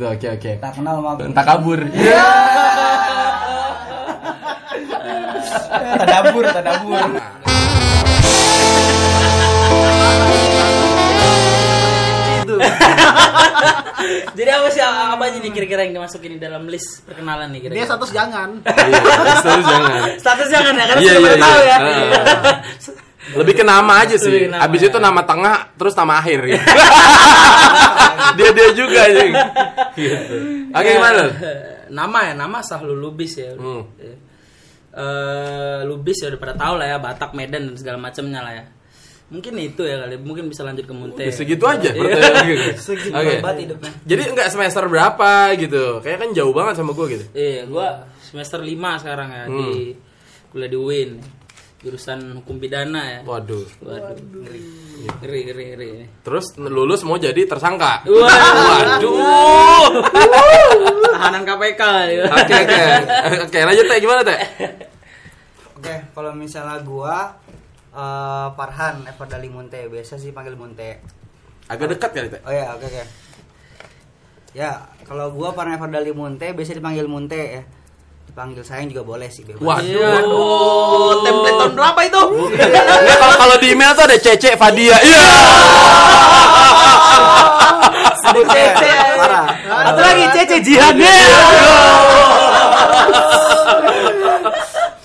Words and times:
gitu. 0.00 0.08
Oke 0.08 0.26
oke. 0.32 0.50
Tak 0.56 0.72
kenal 0.80 0.94
sama. 1.04 1.20
Entah 1.20 1.44
kabur. 1.44 1.80
Iya. 1.92 2.24
Tadabur, 6.00 6.44
tadabur. 6.48 7.04
Itu. 12.40 12.54
Jadi 14.40 14.48
apa 14.48 14.68
sih 14.72 14.80
apa 14.80 15.22
aja 15.28 15.36
nih 15.36 15.52
kira-kira 15.52 15.84
yang 15.84 16.00
dimasukin 16.00 16.38
di 16.38 16.40
dalam 16.40 16.64
list 16.72 17.04
perkenalan 17.04 17.52
nih 17.52 17.68
Dia 17.68 17.84
kira-kira? 17.84 17.88
status 17.92 18.10
jangan. 18.16 18.48
Iya, 18.64 19.00
terus 19.44 19.66
jangan. 19.68 19.90
Status 20.16 20.48
jangan 20.48 20.72
ya 20.72 20.84
karena 20.88 21.00
Iya, 21.00 21.10
sudah 21.10 21.20
iya, 21.20 21.28
pada 21.28 21.36
tahu 21.36 21.60
iya. 21.60 21.68
ya. 21.68 21.78
Heeh. 21.84 23.04
Lebih 23.36 23.54
ke 23.60 23.64
nama 23.66 24.02
aja 24.02 24.16
sih. 24.18 24.48
Nama, 24.50 24.64
Abis 24.64 24.80
ya. 24.82 24.88
itu 24.90 24.98
nama 24.98 25.22
tengah, 25.22 25.70
terus 25.78 25.94
nama 25.94 26.18
akhir. 26.18 26.40
Gitu. 28.30 28.36
dia 28.38 28.50
dia 28.54 28.68
juga 28.78 28.98
aja. 29.10 29.22
Gitu. 29.96 30.34
Oke 30.70 30.86
Ya, 30.86 30.94
gimana? 30.96 31.22
Nama 31.90 32.18
ya, 32.30 32.32
nama 32.38 32.58
Sahlul 32.62 32.98
Lubis 32.98 33.34
ya. 33.34 33.58
Hmm. 33.58 33.82
Ya. 33.98 34.14
Eh, 34.90 35.80
Lubis 35.86 36.18
ya 36.22 36.30
udah 36.30 36.40
pada 36.42 36.54
tahu 36.54 36.74
lah 36.78 36.86
ya, 36.94 36.96
Batak, 36.98 37.34
Medan 37.34 37.70
dan 37.70 37.74
segala 37.78 37.98
macamnya 37.98 38.42
lah 38.42 38.52
ya. 38.54 38.64
Mungkin 39.30 39.54
itu 39.62 39.86
ya 39.86 40.02
kali, 40.02 40.18
mungkin 40.18 40.50
bisa 40.50 40.66
lanjut 40.66 40.90
ke 40.90 40.94
Munte. 40.94 41.22
Ya, 41.22 41.30
segitu 41.30 41.62
aja. 41.62 41.94
Iya. 41.94 42.02
pertanyaan. 42.02 42.74
Segitu 42.90 43.14
Oke. 43.14 43.34
Hebat 43.38 43.56
hidupnya. 43.62 43.90
Jadi 44.02 44.22
enggak 44.26 44.48
semester 44.50 44.82
berapa 44.90 45.30
gitu? 45.54 46.02
Kayak 46.02 46.18
kan 46.26 46.28
jauh 46.34 46.50
banget 46.50 46.74
sama 46.82 46.90
gue 46.98 47.06
gitu. 47.14 47.24
Iya, 47.30 47.62
gua 47.70 48.10
semester 48.18 48.58
5 48.58 49.02
sekarang 49.02 49.28
ya 49.30 49.44
di 49.46 49.94
kuliah 50.50 50.70
di 50.70 50.78
UIN. 50.78 51.10
Jurusan 51.80 52.44
hukum 52.44 52.60
pidana 52.60 53.00
ya. 53.08 53.20
Waduh. 53.24 53.64
Waduh, 53.80 54.12
ngeri. 54.44 54.60
Ngeri, 55.24 55.40
ngeri, 55.48 55.64
ngeri. 55.72 55.90
Terus 56.20 56.52
lulus 56.60 57.00
mau 57.08 57.16
jadi 57.16 57.48
tersangka. 57.48 58.04
Waduh. 58.04 59.16
Waduh. 59.16 59.88
Tahanan 61.16 61.42
KPK. 61.48 61.82
ya. 62.12 62.24
Oke 62.28 62.54
oke. 62.54 62.82
Oke 63.48 63.58
lanjut 63.64 63.84
teh 63.88 63.96
gimana 63.96 64.20
teh? 64.20 64.40
Oke, 65.80 65.94
kalau 66.12 66.36
misalnya 66.36 66.84
gua 66.84 67.32
eh 67.90 68.48
Farhan 68.52 69.08
Everdali 69.08 69.48
Munte, 69.48 69.80
biasa 69.88 70.20
sih 70.20 70.36
panggil 70.36 70.60
Munte. 70.60 71.00
Agak 71.72 71.96
dekat 71.96 72.10
kali 72.12 72.28
teh. 72.28 72.40
Oh 72.44 72.52
ya, 72.52 72.76
oke 72.76 72.84
oke. 72.84 73.02
Ya, 74.52 74.84
kalau 75.08 75.32
gua 75.32 75.56
Farhan 75.56 75.80
Everdali 75.80 76.12
Munte, 76.12 76.52
biasa 76.52 76.76
dipanggil 76.76 77.08
Munte 77.08 77.40
ya. 77.40 77.64
Dipanggil 78.28 78.62
sayang 78.62 78.92
juga 78.92 79.02
boleh 79.02 79.26
sih 79.32 79.42
bebas. 79.42 79.64
Waduh. 79.64 79.96
Waduh, 79.98 80.28
tahun 80.30 80.99
berapa 81.80 82.00
itu? 82.04 82.22
Enggak 82.60 83.16
kalau 83.16 83.34
kalau 83.40 83.56
di 83.56 83.72
email 83.72 83.96
tuh 83.96 84.04
ada 84.04 84.20
Cece 84.20 84.52
Fadia. 84.60 85.00
Iya. 85.00 85.24
Ada 88.20 88.42
Cece. 88.44 88.92
Parah. 89.16 89.46
Satu 89.64 90.00
lagi 90.04 90.24
Cece 90.36 90.56
Jihan. 90.60 90.94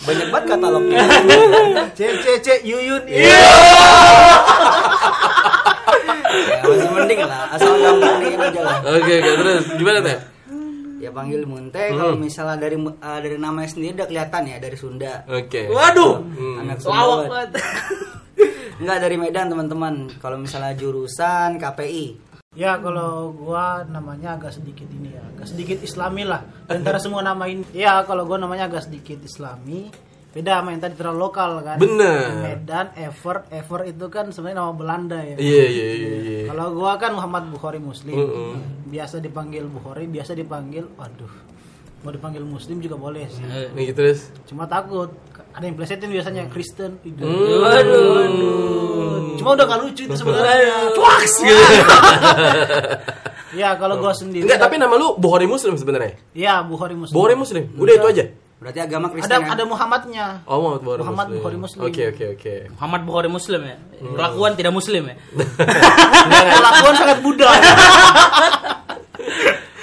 Banyak 0.05 0.27
banget 0.29 0.45
katalognya. 0.53 1.01
C 1.95 1.99
C 2.21 2.25
C 2.43 2.47
Yuyun. 2.67 3.03
ya, 3.07 3.39
masih 6.61 6.89
mending 6.91 7.19
lah, 7.23 7.49
asal 7.55 7.73
gampang 7.79 8.19
aja 8.19 8.61
lah. 8.61 8.77
Oke 8.99 9.13
oke 9.23 9.31
terus 9.39 9.65
gimana 9.79 9.99
teh? 10.03 10.17
Ya 11.05 11.13
panggil 11.13 11.45
Munte 11.45 11.93
kalau 11.93 12.17
misalnya 12.17 12.57
dari 12.57 12.81
eh, 12.81 13.19
dari 13.21 13.37
namanya 13.37 13.69
sendiri 13.69 13.93
udah 14.01 14.07
kelihatan 14.09 14.41
ya 14.49 14.57
dari 14.57 14.77
Sunda. 14.77 15.13
Oke. 15.29 15.69
Waduh. 15.69 16.13
Anak 16.65 16.81
Sunda. 16.81 16.97
Lawak 16.97 17.23
banget. 17.29 17.49
Enggak 18.81 18.97
dari 19.05 19.15
Medan 19.21 19.47
teman-teman. 19.53 20.09
Kalau 20.17 20.37
misalnya 20.41 20.73
jurusan 20.73 21.61
KPI. 21.61 22.05
Ya 22.55 22.79
kalau 22.79 23.35
gua 23.35 23.83
namanya 23.83 24.39
agak 24.39 24.55
sedikit 24.55 24.87
ini 24.87 25.11
ya, 25.11 25.23
agak 25.35 25.51
sedikit 25.51 25.77
Islami 25.83 26.23
lah. 26.23 26.39
Antara 26.71 27.03
semua 27.03 27.19
nama 27.19 27.43
ini, 27.51 27.67
ya 27.75 27.99
kalau 28.07 28.23
gua 28.23 28.39
namanya 28.39 28.71
agak 28.71 28.87
sedikit 28.87 29.19
Islami. 29.19 29.91
Beda 30.35 30.59
sama 30.59 30.75
yang 30.75 30.83
tadi 30.83 30.99
terlalu 30.99 31.31
lokal 31.31 31.63
kan. 31.63 31.79
Bener. 31.79 32.43
Medan, 32.43 32.91
Ever, 32.99 33.47
Ever 33.55 33.87
itu 33.87 34.11
kan 34.11 34.35
sebenarnya 34.35 34.67
nama 34.67 34.75
Belanda 34.75 35.15
ya. 35.23 35.39
Iya 35.39 35.65
iya 35.71 35.87
iya. 35.95 36.09
iya. 36.19 36.39
Kalau 36.51 36.75
gua 36.75 36.99
kan 36.99 37.15
Muhammad 37.15 37.47
Bukhari 37.47 37.79
Muslim. 37.79 38.19
Mm-mm. 38.19 38.51
Biasa 38.91 39.23
dipanggil 39.23 39.63
Bukhari, 39.63 40.11
biasa 40.11 40.35
dipanggil, 40.35 40.91
waduh. 40.99 41.31
Mau 42.03 42.11
dipanggil 42.11 42.43
Muslim 42.43 42.83
juga 42.83 42.99
boleh 42.99 43.31
sih. 43.31 43.47
Nih 43.47 43.95
gitu 43.95 44.03
terus. 44.03 44.27
Cuma 44.43 44.67
takut 44.67 45.15
ada 45.55 45.63
yang 45.63 45.79
plesetin 45.79 46.11
biasanya 46.11 46.51
Kristen. 46.51 46.99
Itu. 47.07 47.23
Waduh. 47.23 49.39
Cuma 49.39 49.55
udah 49.55 49.65
gak 49.71 49.87
lucu 49.87 50.03
itu 50.03 50.19
sebenarnya. 50.19 50.91
Cuaks 50.91 51.33
gitu. 51.47 51.63
Ya 53.55 53.71
kalau 53.79 54.03
gua 54.03 54.11
sendiri. 54.11 54.43
Enggak 54.43 54.67
tapi 54.67 54.75
nama 54.75 54.99
lu 54.99 55.15
Bukhari 55.15 55.47
Muslim 55.47 55.79
sebenarnya. 55.79 56.19
Ya 56.35 56.59
Bukhari 56.59 56.91
Muslim. 56.91 57.15
Bukhari 57.15 57.39
Muslim. 57.39 57.71
Udah 57.79 57.95
itu 57.95 58.07
aja. 58.11 58.25
Berarti 58.65 58.81
agama 58.81 59.13
Kristen 59.13 59.29
Ada 59.29 59.37
kan? 59.37 59.53
ada 59.53 59.63
Muhammadnya. 59.69 60.25
Oh 60.49 60.57
Muhammad 60.57 60.81
Bukhari 60.81 61.01
Muhammad 61.05 61.21
Muslim. 61.21 61.37
Bukhari 61.37 61.57
Muslim. 61.61 61.81
Oke 61.85 62.01
oke 62.09 62.25
oke. 62.33 62.53
Muhammad 62.73 63.01
Bukhari 63.05 63.29
Muslim 63.29 63.61
ya. 63.61 63.77
Kelakuan 64.01 64.51
tidak 64.57 64.73
Muslim 64.73 65.03
ya. 65.05 65.15
Kelakuan 66.57 66.93
sangat 66.97 67.17
Buddha. 67.21 67.49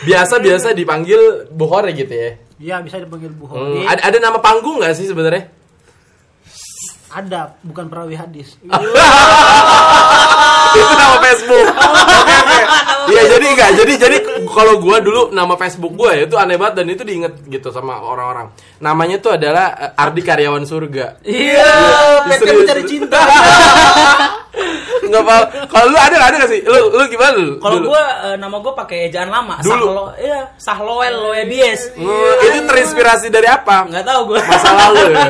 Biasa 0.03 0.34
biasa 0.37 0.75
dipanggil 0.75 1.47
Bukhari 1.54 1.94
gitu 1.94 2.10
ya. 2.10 2.31
ya 2.59 2.76
bisa 2.82 2.98
dipanggil 2.98 3.31
Hmm, 3.31 3.38
Bukhari. 3.38 3.87
ada 3.87 4.03
ada 4.03 4.19
nama 4.19 4.42
panggung 4.42 4.82
nggak 4.82 4.98
sih 4.98 5.06
sebenarnya? 5.06 5.47
Ada, 7.06 7.54
bukan 7.62 7.87
perawi 7.87 8.16
hadis. 8.16 8.56
itu 10.75 10.92
nama 10.97 11.16
Facebook. 11.21 11.66
Iya 13.04 13.22
jadi 13.31 13.44
enggak. 13.47 13.71
Jadi 13.78 13.92
jadi 13.94 14.16
kalau 14.52 14.78
gua 14.78 15.00
dulu 15.00 15.32
nama 15.32 15.56
Facebook 15.56 15.96
gua 15.96 16.14
ya 16.14 16.28
itu 16.28 16.36
aneh 16.36 16.60
banget 16.60 16.84
dan 16.84 16.86
itu 16.92 17.02
diinget 17.02 17.34
gitu 17.48 17.72
sama 17.72 17.98
orang-orang. 17.98 18.52
Namanya 18.78 19.18
tuh 19.18 19.34
adalah 19.40 19.72
eh, 19.74 19.92
Ardi 19.96 20.22
Karyawan 20.22 20.64
Surga. 20.68 21.24
Iya. 21.24 21.72
PT 22.28 22.40
Serius. 22.44 22.58
mencari 22.62 22.84
cinta. 22.86 23.18
Enggak 25.02 25.22
apa. 25.26 25.36
Kalau 25.66 25.86
lu 25.90 25.98
ada 25.98 26.16
ada 26.16 26.34
nggak 26.38 26.50
sih? 26.50 26.60
Lu 26.62 26.78
lu 26.94 27.04
gimana 27.10 27.34
lu? 27.34 27.58
Kalau 27.58 27.78
gua 27.82 28.02
eh, 28.30 28.36
nama 28.38 28.56
gua 28.62 28.72
pakai 28.74 29.10
ejaan 29.10 29.28
lama, 29.28 29.58
Dulu. 29.58 29.74
Sahlo, 29.74 30.04
iya, 30.16 30.40
Sahloel 30.56 31.14
Loebies. 31.18 31.92
Hmm, 31.98 32.46
itu 32.46 32.58
terinspirasi 32.66 33.26
dari 33.28 33.50
apa? 33.50 33.86
Enggak 33.91 34.04
tahu 34.06 34.20
gua. 34.30 34.38
Masa 34.42 34.70
lalu 34.70 35.02
ya. 35.10 35.24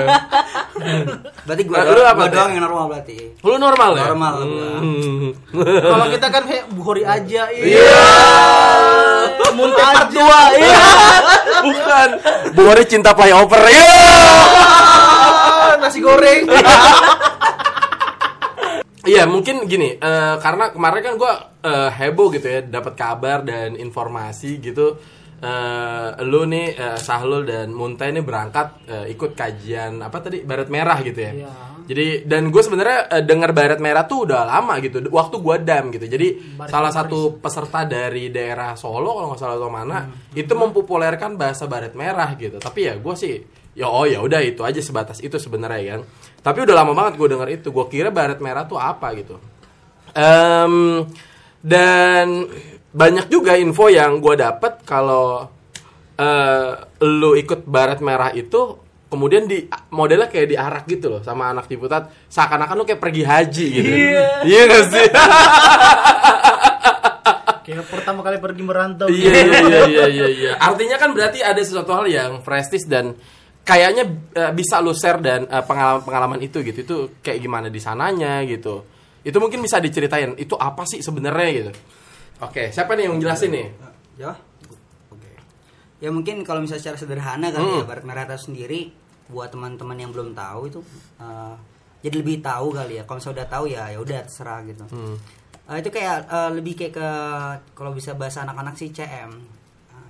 Berarti 1.42 1.62
gua, 1.64 1.76
Nah, 1.80 1.84
doang, 1.88 1.96
lu 1.96 2.02
apa, 2.04 2.22
doang 2.28 2.50
yang 2.54 2.62
normal 2.68 2.84
berarti. 2.92 3.16
Lu 3.40 3.54
normal 3.56 3.90
ya? 3.96 4.04
Normal. 4.12 4.34
Hmm. 4.78 5.30
Kalau 5.82 6.06
kita 6.12 6.26
kan 6.28 6.42
kayak 6.44 6.64
Bukhari 6.70 7.02
aja. 7.02 7.42
Iya. 7.50 8.00
Muntah 9.52 9.88
part 9.92 10.08
Dua, 10.12 10.40
iya. 10.56 10.80
Bukan. 11.66 12.08
Bukhari 12.56 12.84
cinta 12.88 13.12
flyover. 13.12 13.62
Iya. 13.68 14.00
Nasi 15.82 15.98
goreng. 15.98 16.46
Iya 19.02 19.26
mungkin 19.26 19.66
gini 19.66 19.98
eh, 19.98 20.36
karena 20.38 20.70
kemarin 20.70 21.02
kan 21.02 21.14
gue 21.18 21.32
heboh 21.98 22.30
gitu 22.34 22.46
ya 22.46 22.60
dapat 22.62 22.94
kabar 22.98 23.42
dan 23.42 23.74
informasi 23.78 24.58
gitu 24.62 24.98
eh 25.42 26.08
lu 26.22 26.46
nih 26.46 26.78
eh, 26.78 26.98
Sahlul 27.02 27.42
dan 27.42 27.74
Munta 27.74 28.06
ini 28.06 28.22
berangkat 28.22 28.86
eh, 28.86 29.06
ikut 29.10 29.34
kajian 29.34 29.98
apa 29.98 30.22
tadi 30.22 30.46
Baret 30.46 30.70
Merah 30.70 31.02
gitu 31.02 31.18
ya. 31.18 31.32
Iya. 31.34 31.71
Jadi 31.86 32.24
dan 32.26 32.48
gue 32.48 32.62
sebenarnya 32.62 32.98
eh, 33.10 33.24
dengar 33.24 33.50
Baret 33.50 33.80
Merah 33.82 34.04
tuh 34.06 34.28
udah 34.28 34.46
lama 34.46 34.78
gitu 34.78 35.02
waktu 35.10 35.36
gue 35.38 35.56
dam 35.62 35.84
gitu. 35.90 36.06
Jadi 36.06 36.28
Baris 36.58 36.70
salah 36.70 36.92
Baris. 36.92 36.98
satu 37.02 37.18
peserta 37.38 37.80
dari 37.86 38.28
daerah 38.28 38.74
Solo 38.78 39.18
kalau 39.18 39.28
nggak 39.34 39.40
salah 39.40 39.56
atau 39.58 39.72
mana 39.72 39.98
itu 40.32 40.52
mempopulerkan 40.52 41.34
bahasa 41.34 41.64
Baret 41.66 41.94
Merah 41.94 42.34
gitu. 42.38 42.58
Tapi 42.58 42.80
ya 42.86 42.94
gue 42.98 43.14
sih 43.18 43.34
ya 43.72 43.88
oh 43.88 44.04
ya 44.04 44.20
udah 44.20 44.40
itu 44.44 44.60
aja 44.62 44.78
sebatas 44.78 45.18
itu 45.20 45.36
sebenarnya 45.40 45.98
kan. 45.98 46.00
Tapi 46.42 46.58
udah 46.66 46.74
lama 46.74 46.92
banget 46.94 47.18
gue 47.18 47.28
denger 47.30 47.48
itu. 47.62 47.68
Gue 47.70 47.86
kira 47.90 48.10
Baret 48.10 48.38
Merah 48.38 48.66
tuh 48.66 48.78
apa 48.78 49.12
gitu. 49.18 49.38
Em, 50.12 51.06
dan 51.64 52.50
banyak 52.92 53.32
juga 53.32 53.56
info 53.56 53.88
yang 53.88 54.20
gue 54.20 54.36
dapet 54.36 54.84
kalau 54.84 55.48
eh, 56.20 56.70
lu 57.02 57.32
ikut 57.34 57.64
baret 57.64 58.04
merah 58.04 58.30
itu 58.36 58.81
kemudian 59.12 59.44
di 59.44 59.68
modelnya 59.92 60.32
kayak 60.32 60.48
diarak 60.48 60.84
gitu 60.88 61.12
loh 61.12 61.20
sama 61.20 61.52
anak 61.52 61.68
diputat 61.68 62.08
seakan-akan 62.32 62.74
lu 62.74 62.84
kayak 62.88 62.96
pergi 62.98 63.22
haji 63.22 63.66
gitu. 63.68 63.92
Iya. 64.48 64.60
Gak 64.72 64.84
sih? 64.88 65.06
Kayak 67.62 67.86
pertama 67.86 68.26
kali 68.26 68.42
pergi 68.42 68.62
merantau. 68.66 69.06
iya 69.06 69.30
iya 69.30 69.60
iya 69.62 69.82
iya 69.86 70.06
iya 70.10 70.26
iya. 70.28 70.52
Artinya 70.58 70.98
kan 70.98 71.14
berarti 71.14 71.46
ada 71.46 71.62
sesuatu 71.62 71.94
hal 71.94 72.10
yang 72.10 72.42
prestis 72.42 72.82
dan 72.90 73.14
kayaknya 73.62 74.02
eh, 74.34 74.50
bisa 74.50 74.82
lu 74.82 74.90
share 74.90 75.22
dan 75.22 75.46
eh, 75.46 75.62
pengalaman 75.62 76.02
pengalaman 76.02 76.40
itu 76.42 76.58
gitu. 76.66 76.82
Itu 76.82 76.96
kayak 77.22 77.38
gimana 77.38 77.70
di 77.70 77.78
sananya 77.78 78.42
gitu. 78.42 78.82
Itu 79.22 79.38
mungkin 79.38 79.62
bisa 79.62 79.78
diceritain 79.78 80.34
itu 80.34 80.58
apa 80.58 80.82
sih 80.90 80.98
sebenarnya? 80.98 81.48
gitu. 81.54 81.70
Oke 82.42 82.74
siapa 82.74 82.98
nih 82.98 83.06
yang 83.06 83.22
jelasin 83.22 83.54
nih? 83.54 83.66
Ya. 84.18 84.34
Oke. 85.14 85.30
Ya 86.02 86.10
mungkin 86.10 86.42
kalau 86.42 86.66
misalnya 86.66 86.82
secara 86.82 86.98
sederhana 86.98 87.54
kali 87.54 87.62
Hmm. 87.62 87.78
ya 87.78 87.86
Barat 87.86 88.02
Merah 88.02 88.26
itu 88.26 88.50
sendiri 88.50 88.90
buat 89.32 89.48
teman-teman 89.48 89.96
yang 89.96 90.12
belum 90.12 90.36
tahu 90.36 90.68
itu 90.68 90.80
eh, 91.16 91.54
jadi 92.04 92.14
lebih 92.20 92.44
tahu 92.44 92.76
kali 92.76 93.00
ya. 93.00 93.02
Kalau 93.08 93.18
misalnya 93.18 93.36
udah 93.40 93.48
tahu 93.48 93.64
ya 93.70 93.82
ya 93.88 93.98
udah 93.98 94.18
terserah 94.28 94.60
gitu. 94.68 94.84
Hmm. 94.92 95.16
Eh, 95.72 95.76
itu 95.80 95.88
kayak 95.88 96.16
eh, 96.28 96.50
lebih 96.52 96.74
kayak 96.76 96.92
ke 96.92 97.08
kalau 97.72 97.96
bisa 97.96 98.12
bahasa 98.12 98.44
anak-anak 98.44 98.76
sih 98.76 98.92
CM. 98.92 99.32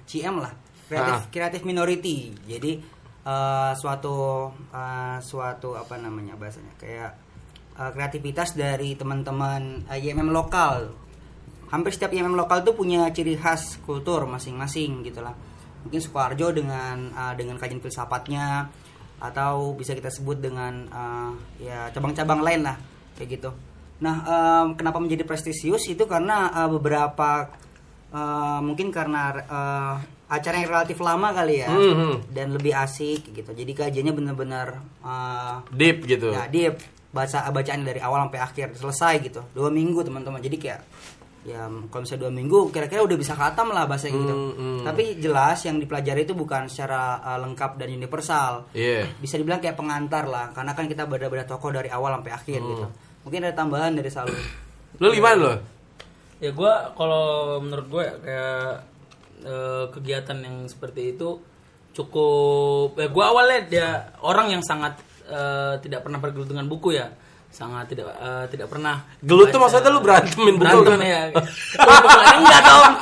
CM 0.02 0.42
lah 0.42 0.50
kreatif 0.90 1.14
Ah. 1.14 1.22
kreatif 1.32 1.60
minority 1.64 2.36
jadi 2.44 2.76
eh, 3.24 3.72
suatu 3.78 4.50
eh, 4.74 5.18
suatu 5.22 5.72
apa 5.72 5.96
namanya 5.96 6.36
bahasanya 6.36 6.74
kayak 6.76 7.10
eh, 7.78 7.90
kreativitas 7.94 8.52
dari 8.52 8.92
teman-teman 8.92 9.88
IMM 9.88 10.28
lokal 10.28 10.92
hampir 11.72 11.96
setiap 11.96 12.12
IMM 12.12 12.36
lokal 12.36 12.60
tuh 12.60 12.76
punya 12.76 13.08
ciri 13.08 13.38
khas 13.40 13.80
kultur 13.80 14.28
masing-masing 14.28 15.00
gitu 15.06 15.24
lah 15.24 15.32
mungkin 15.80 16.00
Sukoharjo 16.02 16.52
dengan 16.52 17.08
eh, 17.08 17.34
dengan 17.38 17.56
kajian 17.56 17.80
filsafatnya 17.80 18.68
atau 19.22 19.70
bisa 19.72 19.94
kita 19.94 20.10
sebut 20.10 20.34
dengan 20.36 20.90
eh, 20.90 21.30
ya 21.62 21.86
cabang-cabang 21.90 22.42
lain 22.42 22.66
lah 22.66 22.74
kayak 23.14 23.38
gitu 23.38 23.50
nah 24.02 24.16
em, 24.20 24.74
kenapa 24.74 24.98
menjadi 24.98 25.22
prestisius 25.22 25.86
itu 25.86 26.02
karena 26.04 26.50
eh, 26.52 26.68
beberapa 26.68 27.46
eh, 28.10 28.60
mungkin 28.60 28.90
karena 28.90 29.22
eh, 29.38 29.94
acara 30.26 30.58
yang 30.58 30.70
relatif 30.70 30.98
lama 30.98 31.28
kali 31.30 31.60
ya 31.60 31.68
Mhm. 31.70 32.32
dan 32.32 32.50
lebih 32.50 32.72
asik 32.74 33.30
gitu 33.30 33.52
jadi 33.52 33.72
kajiannya 33.72 34.12
benar-benar 34.12 34.68
eh, 35.00 35.54
Deep 35.70 36.02
gitu. 36.04 36.34
Ya, 36.34 36.50
dia 36.50 36.74
baca 37.12 37.44
bacaan 37.46 37.84
dari 37.84 38.00
awal 38.00 38.24
sampai 38.24 38.40
akhir 38.40 38.66
selesai 38.74 39.20
gitu. 39.20 39.44
Dua 39.52 39.68
minggu 39.68 40.00
teman-teman. 40.00 40.40
Jadi 40.40 40.56
kayak 40.56 40.80
ya 41.42 41.66
kalau 41.90 42.06
misalnya 42.06 42.22
dua 42.22 42.32
minggu 42.32 42.58
kira-kira 42.70 43.02
udah 43.02 43.18
bisa 43.18 43.34
khatam 43.34 43.74
lah 43.74 43.90
bahasa 43.90 44.06
gitu. 44.06 44.22
Hmm, 44.22 44.54
hmm. 44.54 44.78
Tapi 44.86 45.18
jelas 45.18 45.58
yang 45.66 45.82
dipelajari 45.82 46.22
itu 46.22 46.38
bukan 46.38 46.70
secara 46.70 47.18
uh, 47.18 47.38
lengkap 47.42 47.82
dan 47.82 47.88
universal. 47.90 48.70
Iya. 48.74 49.10
Bisa 49.18 49.42
dibilang 49.42 49.58
kayak 49.58 49.74
pengantar 49.74 50.30
lah 50.30 50.54
karena 50.54 50.72
kan 50.72 50.86
kita 50.86 51.02
benar-benar 51.10 51.46
tokoh 51.50 51.74
dari 51.74 51.90
awal 51.90 52.14
sampai 52.22 52.32
akhir 52.32 52.60
Hmm. 52.62 52.70
gitu. 52.70 52.86
Mungkin 53.26 53.40
ada 53.42 53.54
tambahan 53.54 53.92
dari 53.94 54.10
Salu. 54.10 54.34
Lu 55.02 55.10
gimana 55.10 55.36
lo? 55.38 55.52
Ya 56.42 56.50
gue 56.50 56.72
kalau 56.98 57.58
menurut 57.62 57.86
gue 57.86 58.04
kayak 58.22 58.66
eh, 59.46 59.84
kegiatan 59.94 60.38
yang 60.42 60.66
seperti 60.66 61.14
itu 61.14 61.38
cukup. 61.94 62.98
Ya 62.98 63.08
gue 63.10 63.24
awalnya 63.24 63.60
dia 63.66 63.88
orang 64.22 64.50
yang 64.50 64.62
sangat 64.62 64.98
eh, 65.26 65.78
tidak 65.82 66.02
pernah 66.02 66.18
bergelut 66.18 66.50
dengan 66.50 66.66
buku 66.66 66.98
ya, 66.98 67.10
sangat 67.52 67.84
tidak 67.86 68.08
eh, 68.10 68.44
tidak 68.48 68.66
pernah. 68.66 69.04
Gelut 69.20 69.48
tuh 69.48 69.60
maksudnya 69.60 69.88
lu 69.88 70.00
berantemin 70.00 70.56
berantem 70.56 70.88
kan? 70.90 71.00
ya. 71.00 71.22
Enggak 72.34 72.60
dong. 72.64 72.92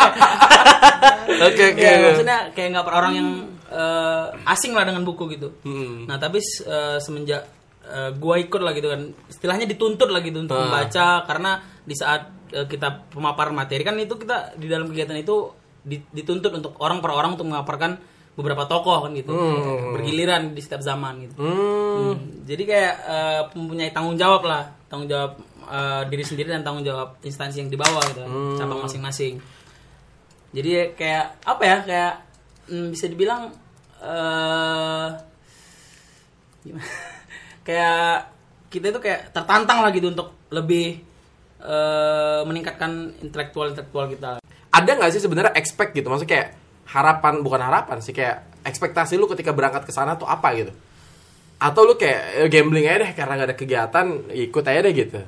Oke 1.40 1.62
oke. 1.72 1.80
Ya, 1.80 1.96
maksudnya 2.04 2.38
kayak 2.52 2.68
nggak 2.74 2.84
per- 2.84 2.96
orang 2.96 3.12
yang 3.14 3.28
eh, 3.70 4.26
asing 4.46 4.74
lah 4.74 4.82
dengan 4.82 5.02
buku 5.02 5.30
gitu. 5.30 5.54
Hmm. 5.62 6.04
Nah 6.04 6.18
tapi 6.18 6.42
eh, 6.42 6.98
semenjak 6.98 7.42
eh, 7.86 8.10
gua 8.14 8.36
ikut 8.36 8.60
lah 8.60 8.74
gitu 8.74 8.90
kan, 8.90 9.00
istilahnya 9.26 9.64
dituntut 9.64 10.10
lah 10.10 10.20
gitu 10.20 10.38
untuk 10.40 10.54
Ah. 10.54 10.66
membaca 10.66 11.06
karena 11.24 11.50
di 11.80 11.94
saat 11.94 12.22
eh, 12.50 12.66
kita 12.66 13.08
pemaparan 13.08 13.54
materi 13.54 13.80
kan 13.80 13.94
itu 13.96 14.14
kita 14.14 14.58
di 14.58 14.66
dalam 14.66 14.90
kegiatan 14.90 15.16
itu 15.16 15.48
di- 15.80 16.04
dituntut 16.04 16.52
untuk 16.52 16.72
orang 16.78 16.98
per 16.98 17.10
orang 17.10 17.38
untuk 17.38 17.46
memaparkan 17.46 17.96
beberapa 18.38 18.64
tokoh 18.64 19.04
kan 19.04 19.12
gitu, 19.12 19.34
bergiliran 19.92 20.54
di 20.54 20.60
setiap 20.62 20.80
zaman 20.80 21.26
gitu. 21.28 21.34
Hmm. 21.36 22.14
Hmm, 22.14 22.16
Jadi 22.46 22.62
kayak 22.64 22.94
eh, 23.04 23.42
mempunyai 23.58 23.90
tanggung 23.92 24.16
jawab 24.16 24.46
lah, 24.46 24.64
tanggung 24.86 25.10
jawab 25.10 25.36
eh, 25.66 26.02
diri 26.08 26.24
sendiri 26.24 26.48
dan 26.48 26.62
tanggung 26.64 26.86
jawab 26.86 27.18
instansi 27.20 27.60
yang 27.60 27.70
di 27.70 27.76
bawah 27.76 28.00
gitu, 28.08 28.22
kan, 28.24 28.30
cabang 28.56 28.80
masing-masing. 28.86 29.42
Jadi 30.50 30.94
kayak 30.98 31.46
apa 31.46 31.62
ya 31.62 31.76
kayak 31.86 32.14
mm, 32.70 32.86
bisa 32.90 33.06
dibilang 33.06 33.54
eh 34.00 35.08
gimana? 36.64 36.86
kayak 37.66 38.30
kita 38.70 38.86
itu 38.94 39.00
kayak 39.02 39.20
tertantang 39.34 39.82
lah 39.84 39.90
gitu 39.92 40.08
untuk 40.10 40.48
lebih 40.48 41.02
eh, 41.60 42.40
meningkatkan 42.46 43.20
intelektual 43.20 43.70
intelektual 43.74 44.06
kita. 44.08 44.40
Ada 44.70 44.90
nggak 44.96 45.10
sih 45.12 45.22
sebenarnya 45.22 45.52
expect 45.58 45.92
gitu? 45.92 46.06
Maksudnya 46.08 46.30
kayak 46.30 46.48
harapan 46.90 47.40
bukan 47.40 47.62
harapan 47.62 47.98
sih 48.02 48.10
kayak 48.10 48.62
ekspektasi 48.66 49.16
lu 49.16 49.30
ketika 49.30 49.54
berangkat 49.54 49.86
ke 49.86 49.92
sana 49.94 50.18
tuh 50.18 50.26
apa 50.26 50.48
gitu? 50.58 50.72
Atau 51.60 51.86
lu 51.86 51.94
kayak 51.94 52.44
eh, 52.44 52.48
gambling 52.50 52.86
aja 52.88 52.98
deh 53.06 53.12
karena 53.14 53.32
gak 53.38 53.48
ada 53.52 53.56
kegiatan 53.56 54.06
ikut 54.32 54.64
aja 54.66 54.80
deh 54.82 54.94
gitu. 54.94 55.20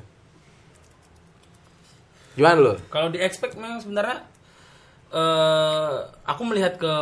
Gimana 2.33 2.57
lu? 2.59 2.73
Kalau 2.89 3.07
di 3.13 3.21
expect 3.21 3.55
memang 3.55 3.79
sebenarnya 3.79 4.25
eh 5.13 5.93
aku 6.25 6.41
melihat 6.49 6.81
ke 6.81 6.93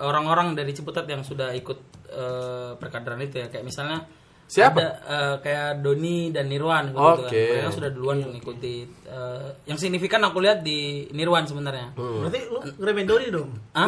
orang-orang 0.00 0.54
dari 0.54 0.70
Ciputat 0.70 1.04
yang 1.10 1.26
sudah 1.26 1.52
ikut 1.52 1.78
eh, 2.10 2.72
perkaderan 2.78 3.20
itu 3.20 3.42
ya 3.42 3.46
kayak 3.50 3.66
misalnya 3.66 4.06
Siapa? 4.50 4.82
ada 4.82 4.88
eh, 5.06 5.34
kayak 5.46 5.78
Doni 5.78 6.34
dan 6.34 6.50
Nirwan 6.50 6.90
gitu 6.90 6.98
kan. 6.98 7.22
Oke. 7.22 7.44
Mereka 7.54 7.70
sudah 7.70 7.90
duluan 7.94 8.18
mengikuti 8.26 8.82
eh, 9.06 9.48
yang 9.70 9.78
signifikan 9.78 10.18
aku 10.26 10.42
lihat 10.42 10.66
di 10.66 11.06
Nirwan 11.14 11.46
sebenarnya. 11.46 11.94
Hmm. 11.94 12.26
Berarti 12.26 12.38
lu 12.50 12.58
ngeremen 12.82 13.06
Doni 13.06 13.26
dong. 13.30 13.50
Hah? 13.78 13.86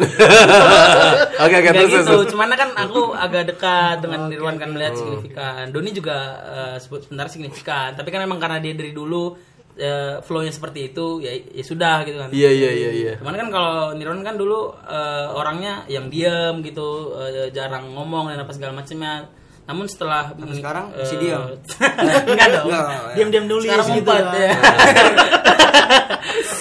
Oke 1.43 1.55
oke 1.59 1.69
terus 1.75 1.91
gitu, 1.91 2.07
terus. 2.07 2.25
cuman 2.31 2.55
kan 2.55 2.69
aku 2.79 3.11
agak 3.11 3.51
dekat 3.51 3.99
dengan 3.99 4.31
Nirwan 4.31 4.55
kan 4.55 4.71
melihat 4.71 4.95
signifikan. 4.95 5.67
Doni 5.75 5.91
juga 5.91 6.17
eh, 6.47 6.75
sebut 6.79 7.11
sebenarnya 7.11 7.33
signifikan, 7.35 7.99
tapi 7.99 8.07
kan 8.15 8.23
memang 8.23 8.39
karena 8.39 8.63
dia 8.63 8.71
dari 8.71 8.95
dulu 8.95 9.35
eh, 9.75 10.23
flow-nya 10.23 10.55
seperti 10.55 10.95
itu, 10.95 11.19
ya 11.19 11.35
ya 11.35 11.63
sudah 11.67 12.07
gitu 12.07 12.17
kan. 12.23 12.29
Iya 12.31 12.49
iya 12.55 12.71
iya 12.71 12.89
iya. 12.95 13.13
Cuman 13.19 13.35
kan 13.35 13.47
kalau 13.51 13.77
Nirwan 13.99 14.23
kan 14.23 14.39
dulu 14.39 14.71
eh, 14.87 15.27
orangnya 15.35 15.83
yang 15.91 16.07
diam 16.07 16.63
gitu, 16.63 17.19
eh, 17.19 17.51
jarang 17.51 17.91
ngomong 17.91 18.31
dan 18.31 18.39
apa 18.47 18.55
segala 18.55 18.79
macamnya. 18.79 19.27
Namun 19.63 19.85
setelah 19.87 20.27
Sampai 20.29 20.53
sekarang 20.53 20.85
eh, 20.91 20.99
masih 20.99 21.17
diam? 21.17 21.41
Enggak 22.27 22.47
dong. 22.51 22.65
Enggak, 22.67 22.83
ya. 22.83 23.13
Diam-diam 23.15 23.45
nulis 23.47 23.65
Sekarang 23.65 23.87
gitu 23.89 24.01
empat 24.03 24.25
ya. 24.33 24.49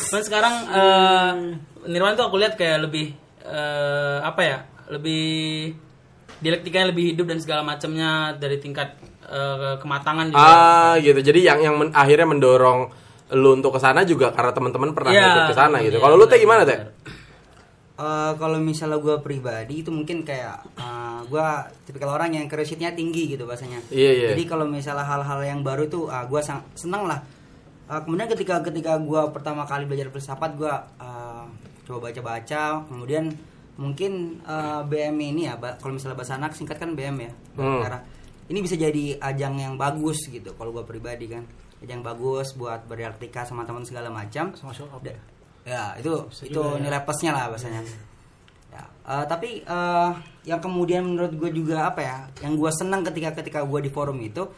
Cuman 0.09 0.23
sekarang 0.23 0.55
eh, 0.71 1.33
Nirwan 1.85 2.15
tuh 2.15 2.25
aku 2.27 2.37
lihat 2.39 2.55
kayak 2.55 2.79
lebih 2.81 3.13
eh, 3.43 4.19
apa 4.23 4.41
ya? 4.41 4.59
Lebih 4.89 5.25
dialektikanya 6.39 6.91
lebih 6.91 7.15
hidup 7.15 7.27
dan 7.27 7.39
segala 7.39 7.63
macamnya 7.63 8.35
dari 8.37 8.57
tingkat 8.59 8.95
eh, 9.25 9.77
kematangan 9.79 10.31
juga. 10.31 10.41
Ah 10.41 10.95
gitu. 10.99 11.19
Jadi 11.19 11.41
yang 11.43 11.59
yang 11.59 11.75
men- 11.75 11.93
akhirnya 11.93 12.27
mendorong 12.29 12.81
lu 13.33 13.57
untuk 13.57 13.73
ke 13.73 13.81
sana 13.81 14.05
juga 14.05 14.29
karena 14.29 14.53
teman-teman 14.53 14.93
pernah 14.93 15.09
Iya, 15.09 15.25
ikut 15.25 15.45
ke 15.49 15.57
sana 15.57 15.77
gitu. 15.81 15.97
iya, 15.97 16.05
Kalau 16.05 16.15
lu 16.15 16.29
teh 16.29 16.37
gimana 16.37 16.69
teh? 16.69 16.77
Eh, 18.03 18.33
kalau 18.35 18.59
misalnya 18.59 18.99
gue 18.99 19.15
pribadi 19.23 19.87
itu 19.87 19.95
mungkin 19.95 20.27
kayak 20.27 20.59
gue 21.23 21.47
tipikal 21.87 22.19
orang 22.19 22.35
yang 22.35 22.51
curiosity-nya 22.51 22.99
tinggi 22.99 23.31
gitu 23.39 23.47
bahasanya. 23.47 23.79
Iya, 23.95 24.11
iya. 24.11 24.29
Jadi 24.35 24.43
kalau 24.51 24.67
misalnya 24.67 25.07
hal-hal 25.07 25.39
yang 25.47 25.63
baru 25.63 25.87
itu 25.87 26.11
uh, 26.11 26.27
gue 26.27 26.41
seneng 26.75 27.07
lah. 27.07 27.23
Eh, 27.87 28.01
kemudian 28.03 28.27
ketika 28.27 28.59
ketika 28.67 28.99
gue 28.99 29.23
pertama 29.31 29.63
kali 29.63 29.87
belajar 29.87 30.11
filsafat 30.11 30.51
gue 30.59 30.75
uh, 30.99 31.47
coba 31.87 32.11
baca-baca. 32.11 32.83
Kemudian 32.91 33.31
mungkin 33.79 34.43
eh, 34.43 34.83
BM 34.83 35.17
ini 35.23 35.47
ya, 35.47 35.55
kalau 35.79 35.95
misalnya 35.95 36.19
bahasa 36.19 36.35
anak 36.35 36.59
singkat 36.59 36.83
kan 36.83 36.99
BM 36.99 37.17
ya. 37.23 37.33
Hmm. 37.55 37.87
Karena 37.87 38.03
ini 38.51 38.59
bisa 38.67 38.75
jadi 38.75 39.15
ajang 39.23 39.63
yang 39.63 39.75
bagus 39.79 40.27
gitu. 40.27 40.59
Kalau 40.59 40.75
gue 40.75 40.83
pribadi 40.83 41.31
kan, 41.31 41.47
ajang 41.79 42.03
bagus 42.03 42.59
buat 42.59 42.83
berdialektika 42.91 43.47
sama 43.47 43.63
teman 43.63 43.87
segala 43.87 44.11
macam. 44.11 44.51
Sama 44.59 44.75
show 44.75 44.91
up 44.91 45.07
Da- 45.07 45.32
ya. 45.65 45.95
Itu 45.97 46.27
Bisa 46.29 46.43
itu 46.45 46.59
juga 46.59 46.77
ya. 46.77 46.83
nilai 46.83 47.01
plusnya 47.03 47.33
lah 47.33 47.45
bahasanya. 47.49 47.83
Ya, 48.73 48.83
eh, 49.05 49.25
tapi 49.27 49.61
eh, 49.61 50.11
yang 50.45 50.59
kemudian 50.59 51.05
menurut 51.05 51.33
gue 51.33 51.51
juga 51.53 51.87
apa 51.87 52.01
ya, 52.01 52.17
yang 52.41 52.57
gue 52.57 52.71
senang 52.71 53.05
ketika 53.05 53.37
ketika 53.37 53.61
gue 53.63 53.81
di 53.81 53.91
forum 53.91 54.17
itu 54.19 54.49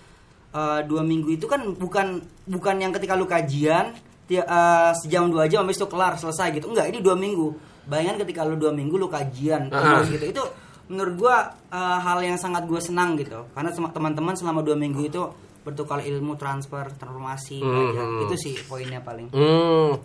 eh, 0.50 0.80
dua 0.86 1.02
minggu 1.02 1.34
itu 1.34 1.44
kan 1.44 1.74
bukan 1.74 2.18
bukan 2.46 2.74
yang 2.78 2.92
ketika 2.92 3.14
lu 3.14 3.26
kajian 3.26 3.90
ti- 4.24 4.38
eh, 4.38 4.92
sejam 4.96 5.28
dua 5.28 5.44
jam 5.44 5.66
habis 5.66 5.76
itu 5.76 5.86
kelar 5.86 6.14
selesai 6.14 6.54
gitu, 6.54 6.70
enggak 6.70 6.88
ini 6.88 7.02
dua 7.02 7.14
minggu. 7.14 7.52
Bayangkan 7.84 8.22
ketika 8.22 8.46
lu 8.46 8.54
dua 8.54 8.70
minggu 8.70 8.94
lu 8.94 9.10
kajian 9.10 9.68
Ah. 9.68 10.00
terus 10.00 10.14
gitu, 10.14 10.24
itu 10.30 10.42
menurut 10.86 11.14
gue 11.18 11.36
eh, 11.74 11.98
hal 12.00 12.18
yang 12.22 12.38
sangat 12.38 12.64
gue 12.64 12.78
senang 12.78 13.18
gitu, 13.18 13.50
karena 13.50 13.68
teman-teman 13.74 14.32
selama 14.32 14.62
dua 14.62 14.72
minggu 14.74 15.02
itu 15.02 15.20
bertukar 15.64 16.00
ilmu, 16.00 16.36
transfer, 16.36 16.86
transformasi, 16.92 17.56
belajar. 17.58 18.04
Mhm. 18.06 18.22
itu 18.22 18.34
sih 18.38 18.54
poinnya 18.64 19.00
paling. 19.00 19.32
Hmm. 19.32 19.96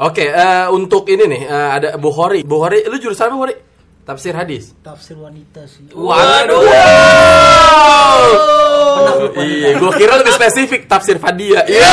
Oke, 0.00 0.24
eh, 0.24 0.64
untuk 0.72 1.04
ini 1.06 1.28
nih 1.28 1.42
eh, 1.44 1.68
ada 1.76 1.88
Bukhari. 2.00 2.40
Bukhari, 2.40 2.88
lu 2.88 2.96
jurusan 2.96 3.28
apa, 3.28 3.36
Bukhari? 3.36 3.54
Tafsir 4.00 4.32
hadis. 4.32 4.72
Tafsir 4.80 5.12
wanita 5.14 5.60
sih. 5.68 5.92
Waduh. 5.92 6.64
Iya, 9.36 9.76
gua 9.76 9.92
kira 9.94 10.16
lebih 10.16 10.32
spesifik 10.32 10.88
tafsir 10.88 11.20
Fadia. 11.20 11.62
Iya. 11.68 11.84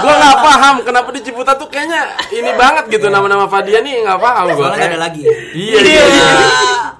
Gua 0.00 0.14
nggak 0.16 0.38
paham 0.38 0.74
kenapa 0.82 1.08
di 1.10 1.20
Ciputat 1.20 1.58
tuh 1.58 1.66
kayaknya 1.66 2.10
ini 2.30 2.50
banget 2.54 2.88
gitu 2.88 3.06
nama-nama 3.06 3.46
Fadia 3.46 3.82
nih 3.82 4.06
nggak 4.06 4.20
paham 4.22 4.44
gua. 4.54 4.70
Soalnya 4.70 4.86
ada 4.86 5.00
lagi. 5.02 5.22
Iya, 5.52 5.78
iya, 5.82 6.02
iya. 6.06 6.26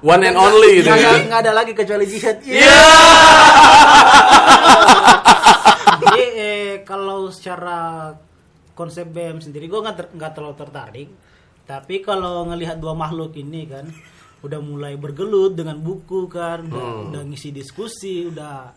One 0.03 0.23
and 0.23 0.35
only 0.35 0.83
gitu 0.83 0.91
Nggak 0.91 0.99
kan. 0.99 1.07
ada- 1.15 1.23
nggak 1.25 1.39
ada 1.47 1.51
lagi 1.55 1.71
kecuali 1.71 2.05
jihad. 2.05 2.35
Iya. 2.43 2.79
Jadi 6.03 6.23
eh, 6.35 6.71
kalau 6.83 7.31
secara 7.31 8.11
konsep 8.73 9.05
BM 9.05 9.37
sendiri 9.37 9.65
gue 9.65 9.79
nggak 9.79 9.95
ter- 9.95 10.11
nggak 10.11 10.31
terlalu 10.31 10.55
tertarik. 10.55 11.09
Tapi 11.63 11.95
kalau 11.99 12.43
ngelihat 12.45 12.75
dua 12.75 12.91
makhluk 12.91 13.33
ini 13.33 13.65
kan 13.65 13.87
udah 14.39 14.59
mulai 14.59 14.93
bergelut 14.93 15.53
dengan 15.53 15.77
buku 15.77 16.27
kan, 16.27 16.59
udah, 16.63 16.75
Hmm. 16.83 17.07
udah 17.09 17.21
ngisi 17.23 17.49
diskusi, 17.49 18.27
udah 18.27 18.75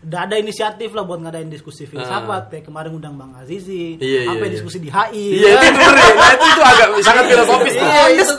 udah 0.00 0.18
ada 0.18 0.34
inisiatif 0.34 0.90
lah 0.90 1.04
buat 1.04 1.20
ngadain 1.20 1.46
diskusi 1.46 1.84
filsafat 1.84 2.48
kayak 2.48 2.64
kemarin 2.64 2.88
undang 2.90 3.14
Bang 3.14 3.36
Ah. 3.36 3.44
Azizi 3.44 3.94
Iya, 3.94 4.24
iya, 4.24 4.26
sampai 4.26 4.48
iya. 4.48 4.54
diskusi 4.56 4.78
di 4.80 4.88
HI 4.88 5.26
Iya 5.36 5.48
itu 5.52 5.66
ya. 5.76 5.90
Nah, 5.92 6.30
itu, 6.32 6.46
itu 6.48 6.62
agak 6.64 6.88
sangat 7.00 7.24
filosofis. 7.28 7.74
Iya, 7.76 8.02
itu. 8.08 8.32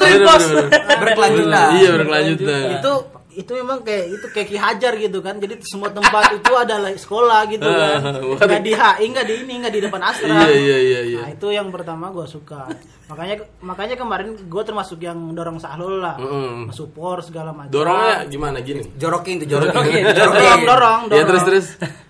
Berkelanjutan. 0.98 1.70
Iya 1.72 1.90
berkelanjutan. 1.94 2.66
itu 2.76 2.94
itu 3.34 3.52
memang 3.54 3.80
kayak 3.80 4.06
itu 4.12 4.26
kayak 4.28 4.44
Ki 4.46 4.58
Hajar 4.58 4.94
gitu 4.96 5.20
kan 5.20 5.36
jadi 5.36 5.56
semua 5.62 5.88
tempat 5.88 6.34
itu 6.34 6.52
adalah 6.52 6.92
sekolah 6.92 7.48
gitu 7.48 7.64
kan 7.64 8.00
Ah, 8.04 8.44
nggak 8.44 8.62
di 8.62 8.72
HI 8.72 9.06
nggak 9.08 9.26
di 9.26 9.34
ini 9.40 9.54
nggak 9.58 9.72
di 9.72 9.82
depan 9.82 10.02
astra 10.02 10.28
Iya, 10.28 10.52
iya, 10.52 10.78
iya, 10.80 11.00
iya. 11.06 11.20
nah 11.22 11.30
itu 11.32 11.48
yang 11.50 11.68
pertama 11.68 12.10
gue 12.10 12.26
suka 12.26 12.68
makanya 13.08 13.36
makanya 13.60 13.96
kemarin 13.96 14.36
gue 14.38 14.64
termasuk 14.64 15.00
yang 15.00 15.32
dorong 15.32 15.58
Sahlul 15.58 16.00
lah 16.00 16.16
Mm-mm. 16.16 16.70
support 16.70 17.22
segala 17.22 17.52
macam 17.52 17.72
Dorongnya 17.72 18.24
gimana 18.26 18.60
gini? 18.60 18.84
Jorokin 18.94 19.40
tuh, 19.40 19.48
jorokin. 19.50 19.80
Jorokin. 19.80 20.04
dorong 20.12 20.62
dorong 20.62 21.00
dorong 21.08 21.16
Ya 21.16 21.24
terus 21.24 21.44
terus. 21.44 21.68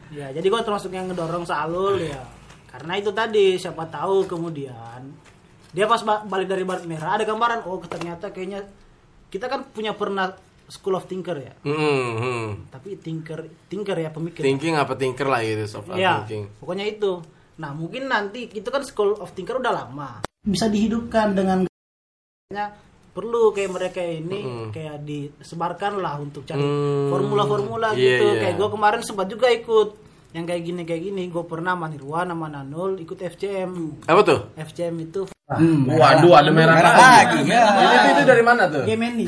ya 0.09 0.27
jadi 0.29 0.43
gue 0.43 0.61
termasuk 0.61 0.89
yang 0.89 1.05
ngedorong 1.07 1.43
Sahlul 1.43 1.97
ya 1.99 2.21
karena 2.67 2.93
itu 2.95 3.11
tadi 3.11 3.55
siapa 3.55 3.85
tahu 3.85 4.25
kemudian 4.25 5.01
dia 5.69 5.85
pas 5.85 6.01
ba- 6.01 6.21
balik 6.21 6.47
dari 6.47 6.61
Barat 6.61 6.83
Merah 6.83 7.15
ada 7.15 7.23
gambaran 7.23 7.63
oh 7.63 7.79
ternyata 7.79 8.29
kayaknya 8.29 8.65
kita 9.27 9.45
kan 9.45 9.63
punya 9.65 9.91
pernah 9.91 10.35
School 10.71 10.95
of 10.95 11.03
Thinker 11.03 11.35
ya 11.35 11.51
Hmm, 11.61 11.75
hmm. 12.15 12.47
tapi 12.71 12.95
thinker 12.95 13.39
thinker 13.67 13.97
ya 13.97 14.07
pemikir 14.09 14.39
Thinking 14.39 14.73
apa 14.73 14.95
thinker 14.95 15.27
lah 15.27 15.43
gitu 15.43 15.67
soft 15.67 15.91
ya 15.91 16.23
thinking. 16.23 16.47
pokoknya 16.57 16.87
itu 16.87 17.19
nah 17.53 17.71
mungkin 17.71 18.07
nanti 18.07 18.47
itu 18.47 18.65
kan 18.65 18.81
School 18.81 19.13
of 19.15 19.31
Thinker 19.31 19.59
udah 19.59 19.73
lama 19.75 20.23
bisa 20.41 20.65
dihidupkan 20.65 21.35
dengan 21.35 21.67
Nya 22.49 22.71
perlu 23.11 23.51
kayak 23.51 23.69
mereka 23.69 23.99
ini 23.99 24.39
kayak 24.71 25.03
disebarkan 25.03 25.99
lah 25.99 26.15
untuk 26.17 26.41
cari 26.41 26.57
Hmm. 26.57 27.11
formula-formula 27.11 27.91
Iya, 27.91 27.99
gitu 27.99 28.25
iya. 28.29 28.39
kayak 28.41 28.55
gue 28.55 28.69
kemarin 28.71 29.01
sempat 29.01 29.27
juga 29.27 29.47
ikut 29.47 29.89
yang 30.31 30.47
kayak 30.47 30.63
gini 30.63 30.81
kayak 30.81 31.03
gini 31.05 31.27
gue 31.27 31.43
pernah 31.43 31.75
sama 31.75 31.85
Nirwan 31.85 32.31
sama 32.31 32.47
Nanul 32.47 32.91
ikut 32.97 33.19
FCM 33.19 33.71
Apa 34.01 34.21
tuh? 34.23 34.39
FCM 34.55 34.95
itu 35.01 35.27
Waduh, 35.51 36.31
ada 36.31 36.47
merah, 36.47 36.79
Merah 36.79 36.93
lagi, 36.95 37.43
ya. 37.43 37.59
Ini 37.75 37.91
itu, 37.91 38.09
itu 38.13 38.23
dari 38.23 38.39
mana 38.39 38.71
tuh? 38.71 38.87
game 38.87 39.03
ini 39.11 39.27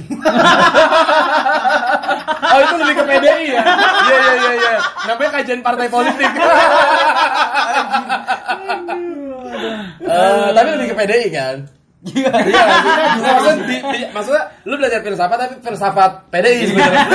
Oh 2.47 2.59
itu 2.59 2.75
lebih 2.79 2.95
ke 2.95 3.03
PDI 3.03 3.45
ya? 3.49 3.59
Iya 3.59 4.15
iya 4.15 4.33
iya 4.33 4.51
iya. 4.55 4.77
Namanya 5.03 5.29
kajian 5.33 5.59
partai 5.59 5.87
politik. 5.87 6.31
Eh, 10.03 10.47
tapi 10.51 10.67
lebih 10.69 10.87
ke 10.91 10.95
PDI 10.95 11.27
kan? 11.29 11.55
Iya. 12.05 12.29
Iya. 12.29 12.63
Maksudnya, 13.15 13.55
di, 13.63 13.77
di- 13.81 14.09
maksudnya 14.11 14.43
lu 14.63 14.75
belajar 14.75 14.99
filsafat 14.99 15.37
tapi 15.39 15.55
filsafat 15.61 16.11
PDI 16.29 16.61
sebenarnya. 16.67 17.03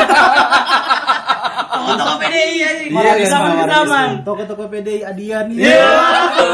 Toko 1.95 2.15
PDI 2.19 2.57
aja. 2.59 2.83
Iya, 2.83 3.13
iya, 3.15 3.27
Zaman 3.27 3.53
iya. 3.55 3.67
zaman. 3.71 4.09
toko-toko 4.23 4.65
PDI 4.67 5.01
Adian 5.03 5.47
Iya. 5.49 5.91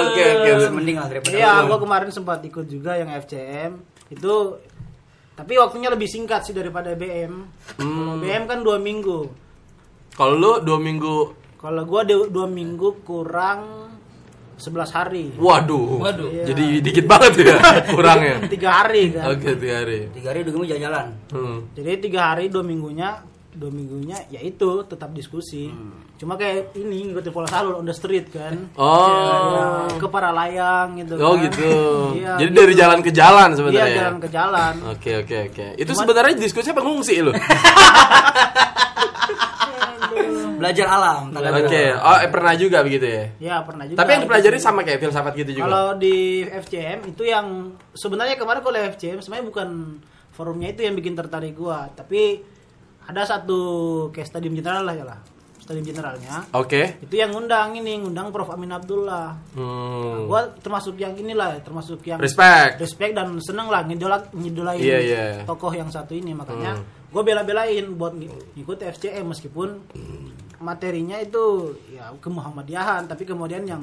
Oke 0.05 0.25
oke. 0.37 0.51
Mending 0.71 0.97
lah 0.97 1.09
daripada 1.09 1.35
Iya, 1.35 1.53
gue 1.65 1.79
kemarin 1.79 2.09
sempat 2.09 2.39
ikut 2.41 2.67
juga 2.67 2.95
yang 2.95 3.11
FCM 3.11 3.73
itu, 4.07 4.35
tapi 5.33 5.53
waktunya 5.57 5.89
lebih 5.89 6.07
singkat 6.07 6.45
sih 6.45 6.53
daripada 6.53 6.93
BM. 6.93 7.49
Kalau 7.75 8.21
BM 8.21 8.45
kan 8.45 8.61
dua 8.61 8.79
minggu. 8.79 9.33
Kalau 10.13 10.35
lu 10.35 10.53
dua 10.61 10.79
minggu, 10.79 11.17
Kalau 11.57 11.83
gue 11.83 12.01
dua 12.29 12.47
minggu 12.47 13.03
kurang 13.03 13.91
11 14.55 14.87
hari. 14.89 15.35
waduh. 15.35 15.99
Waduh. 15.99 16.31
Iya. 16.31 16.45
Jadi 16.47 16.79
dikit 16.79 17.11
banget 17.11 17.43
ya 17.43 17.59
kurangnya. 17.91 18.47
Tiga 18.47 18.71
hari 18.71 19.11
kan. 19.11 19.35
Oke 19.35 19.59
tiga 19.59 19.83
hari. 19.83 19.99
tiga 20.15 20.31
hari 20.31 20.39
udah 20.47 20.53
gue 20.55 20.67
jalan-jalan. 20.71 21.07
Hmm. 21.35 21.59
Jadi 21.75 21.91
tiga 21.99 22.21
hari 22.31 22.45
dua 22.47 22.63
minggunya, 22.63 23.19
dua 23.55 23.71
minggunya 23.71 24.19
ya 24.29 24.43
itu 24.43 24.83
tetap 24.85 25.15
diskusi. 25.15 25.71
Cuma 26.19 26.35
kayak 26.35 26.75
ini 26.75 27.11
ngikutin 27.11 27.31
pola 27.31 27.47
salur 27.47 27.79
on 27.79 27.87
the 27.87 27.95
street 27.95 28.29
kan. 28.35 28.71
Oh. 28.75 29.87
Ya, 29.89 29.99
ke 29.99 30.07
para 30.11 30.35
layang 30.35 30.99
gitu. 30.99 31.15
Oh 31.23 31.39
kan. 31.39 31.47
gitu. 31.49 31.73
Iya, 32.15 32.39
Jadi 32.39 32.51
gitu. 32.51 32.61
dari 32.63 32.75
jalan 32.75 32.99
ke 33.03 33.11
jalan 33.11 33.49
Iya 33.51 33.57
sebenarnya. 33.59 33.87
ya? 33.87 33.97
jalan 33.99 34.17
ke 34.19 34.29
jalan. 34.31 34.75
Oke 34.91 35.11
oke 35.23 35.37
oke. 35.51 35.67
Itu 35.79 35.93
sebenarnya 35.95 36.35
diskusinya 36.39 36.77
pengungsi 36.79 37.15
lu. 37.23 37.33
Belajar 40.65 40.87
alam. 40.89 41.23
Oke. 41.35 41.51
kutip. 41.67 41.93
Oh 42.01 42.17
eh, 42.17 42.31
pernah 42.31 42.55
juga 42.57 42.79
begitu 42.81 43.07
ya. 43.07 43.25
Ya 43.37 43.57
pernah 43.61 43.85
juga. 43.85 43.99
Tapi 44.01 44.11
yang 44.17 44.23
dipelajari 44.25 44.59
sama 44.63 44.81
kayak 44.87 45.01
filsafat 45.03 45.33
gitu 45.37 45.51
juga. 45.61 45.67
Kalau 45.69 45.87
di 45.99 46.47
FCM 46.47 46.99
itu 47.13 47.23
yang 47.27 47.77
sebenarnya 47.93 48.41
kemarin 48.41 48.61
kalau 48.65 48.79
FCM 48.79 49.19
sebenarnya 49.21 49.47
bukan 49.47 49.69
forumnya 50.35 50.73
itu 50.73 50.83
yang 50.83 50.99
bikin 50.99 51.15
tertarik 51.15 51.55
gua, 51.55 51.93
tapi 51.95 52.43
ada 53.05 53.23
satu 53.23 53.59
kayak 54.11 54.27
stadium 54.27 54.55
general 54.55 54.83
lah 54.83 54.95
ya 54.95 55.05
lah. 55.05 55.21
Stadium 55.57 55.81
generalnya 55.87 56.45
Oke. 56.53 57.01
itu 57.01 57.17
yang 57.17 57.33
ngundang 57.33 57.73
ini, 57.73 57.97
ngundang 57.97 58.29
Prof 58.29 58.53
Amin 58.53 58.69
Abdullah. 58.69 59.33
Hmm. 59.57 60.29
Gua 60.29 60.53
termasuk 60.55 60.93
yang 60.95 61.17
inilah, 61.17 61.57
termasuk 61.59 62.05
yang 62.05 62.21
Respect. 62.21 62.77
respect 62.77 63.17
dan 63.17 63.41
seneng 63.41 63.73
lah 63.73 63.81
ngidolak 63.81 64.29
ngidolain 64.31 64.77
Iya, 64.77 64.99
iya. 65.01 65.25
tokoh 65.43 65.73
yang 65.73 65.89
satu 65.89 66.13
ini 66.13 66.37
makanya 66.37 66.77
Hmm. 66.77 66.85
gue 67.09 67.23
bela-belain 67.23 67.81
buat 67.97 68.13
ng- 68.13 68.53
ngikut 68.55 68.77
FCM 68.85 69.25
meskipun 69.25 69.81
materinya 70.61 71.17
itu 71.17 71.73
ya 71.89 72.13
ke 72.13 72.29
Muhammadiyahan 72.29 73.05
tapi 73.05 73.25
kemudian 73.25 73.65
yang 73.65 73.81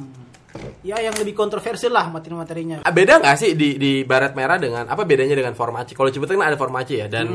ya 0.82 0.98
yang 0.98 1.16
lebih 1.16 1.32
kontroversial 1.32 1.94
lah 1.94 2.10
materi-materinya 2.10 2.84
Ah, 2.84 2.92
Beda 2.92 3.22
nggak 3.22 3.36
sih 3.38 3.52
di 3.54 3.78
di 3.78 4.02
Barat 4.04 4.34
Merah 4.34 4.58
dengan 4.58 4.84
apa 4.86 5.06
bedanya 5.06 5.32
dengan 5.34 5.54
Formaci? 5.54 5.94
Kalau 5.94 6.10
Ciputat 6.10 6.36
kan 6.36 6.44
ada 6.44 6.60
Formaci 6.60 7.00
ya 7.00 7.08
dan 7.08 7.28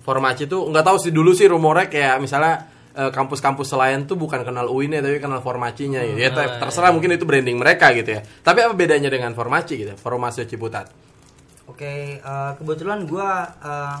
Formaci 0.00 0.46
tuh 0.46 0.70
nggak 0.70 0.84
tahu 0.84 0.96
sih 0.96 1.12
dulu 1.12 1.34
sih 1.34 1.50
rumornya 1.50 1.90
kayak 1.90 2.16
misalnya 2.18 2.54
eh, 2.92 3.10
kampus-kampus 3.10 3.66
selain 3.68 4.04
tuh 4.04 4.16
bukan 4.16 4.40
kenal 4.40 4.68
UIN 4.68 4.94
tapi 4.96 5.18
kenal 5.18 5.40
Formacinya 5.40 6.00
gitu. 6.04 6.16
Ya 6.16 6.30
ter- 6.30 6.60
terserah 6.60 6.92
mungkin 6.92 7.12
itu 7.12 7.24
branding 7.24 7.56
mereka 7.56 7.92
gitu 7.92 8.16
ya. 8.16 8.20
Tapi 8.22 8.58
apa 8.64 8.72
bedanya 8.72 9.08
dengan 9.08 9.32
Formaci 9.32 9.74
gitu? 9.76 9.92
Formasi 9.96 10.44
Ciputat. 10.44 10.88
Oke, 11.68 12.20
eh, 12.20 12.50
kebetulan 12.56 13.04
gua 13.04 13.30
eh, 13.60 13.98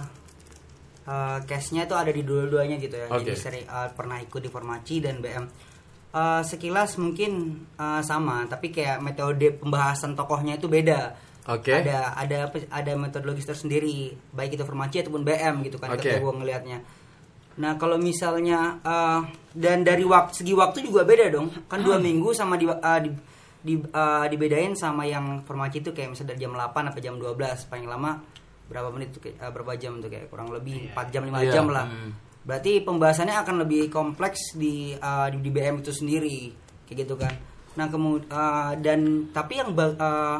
eh, 1.08 1.38
case-nya 1.44 1.84
itu 1.84 1.94
ada 1.96 2.12
di 2.12 2.22
dua-duanya 2.22 2.76
gitu 2.76 2.96
ya. 2.96 3.06
Jadi 3.10 3.32
Oke. 3.32 3.40
sering 3.40 3.64
eh, 3.64 3.88
pernah 3.92 4.16
ikut 4.18 4.40
di 4.40 4.48
Formaci 4.48 4.96
dan 5.00 5.18
BM. 5.18 5.44
Eh, 6.12 6.42
sekilas 6.44 7.00
mungkin 7.00 7.32
eh, 7.72 8.02
sama, 8.04 8.44
tapi 8.44 8.68
kayak 8.68 9.00
metode 9.00 9.56
pembahasan 9.56 10.12
tokohnya 10.12 10.56
itu 10.56 10.68
beda. 10.68 11.16
Oke. 11.48 11.72
Ada 11.72 12.14
ada 12.14 12.38
ada 12.68 12.92
metodologis 12.94 13.42
tersendiri, 13.44 14.12
baik 14.30 14.54
itu 14.54 14.62
Formaci 14.62 15.00
ataupun 15.00 15.24
BM 15.24 15.64
gitu 15.64 15.80
kan 15.80 15.90
ketika 15.96 16.20
gua 16.20 16.36
ngelihatnya. 16.36 16.78
Nah, 17.52 17.76
kalau 17.76 17.96
misalnya 17.96 18.76
eh, 18.78 19.20
dan 19.52 19.82
dari 19.82 20.04
waktu 20.04 20.36
segi 20.36 20.52
waktu 20.52 20.84
juga 20.84 21.02
beda 21.02 21.28
dong. 21.28 21.48
Kan 21.64 21.80
dua 21.80 21.96
minggu 21.96 22.30
sama 22.32 22.54
di 22.54 22.68
eh, 22.68 23.00
di, 23.00 23.10
di 23.58 23.74
eh, 23.80 24.26
dibedain 24.28 24.76
sama 24.76 25.04
yang 25.04 25.40
formaci 25.42 25.80
itu 25.80 25.90
kayak 25.90 26.12
misalnya 26.12 26.36
dari 26.36 26.40
jam 26.40 26.52
8 26.52 26.92
sampai 26.92 27.02
jam 27.02 27.16
12 27.16 27.40
paling 27.68 27.88
lama 27.88 28.20
berapa 28.68 28.88
menit 28.88 29.12
tuh 29.12 29.20
kayak 29.20 29.36
eh, 29.38 29.50
berapa 29.50 29.72
jam 29.76 29.96
tuh 29.96 30.08
kayak 30.08 30.28
kurang 30.28 30.48
lebih 30.48 30.92
4 30.92 31.08
jam 31.08 31.24
5 31.24 31.40
Iya. 31.40 31.52
jam 31.52 31.66
lah. 31.68 31.86
Berarti 32.42 32.82
pembahasannya 32.82 33.36
akan 33.38 33.56
lebih 33.62 33.86
kompleks 33.86 34.58
di 34.58 34.94
eh, 34.94 35.26
di, 35.30 35.38
di 35.38 35.50
BM 35.50 35.80
itu 35.80 35.94
sendiri 35.94 36.38
kayak 36.86 36.98
gitu 37.06 37.14
kan. 37.14 37.34
Nah, 37.72 37.86
kemudian 37.88 38.28
dan 38.82 39.00
tapi 39.32 39.62
yang 39.62 39.72
eh, 39.76 40.38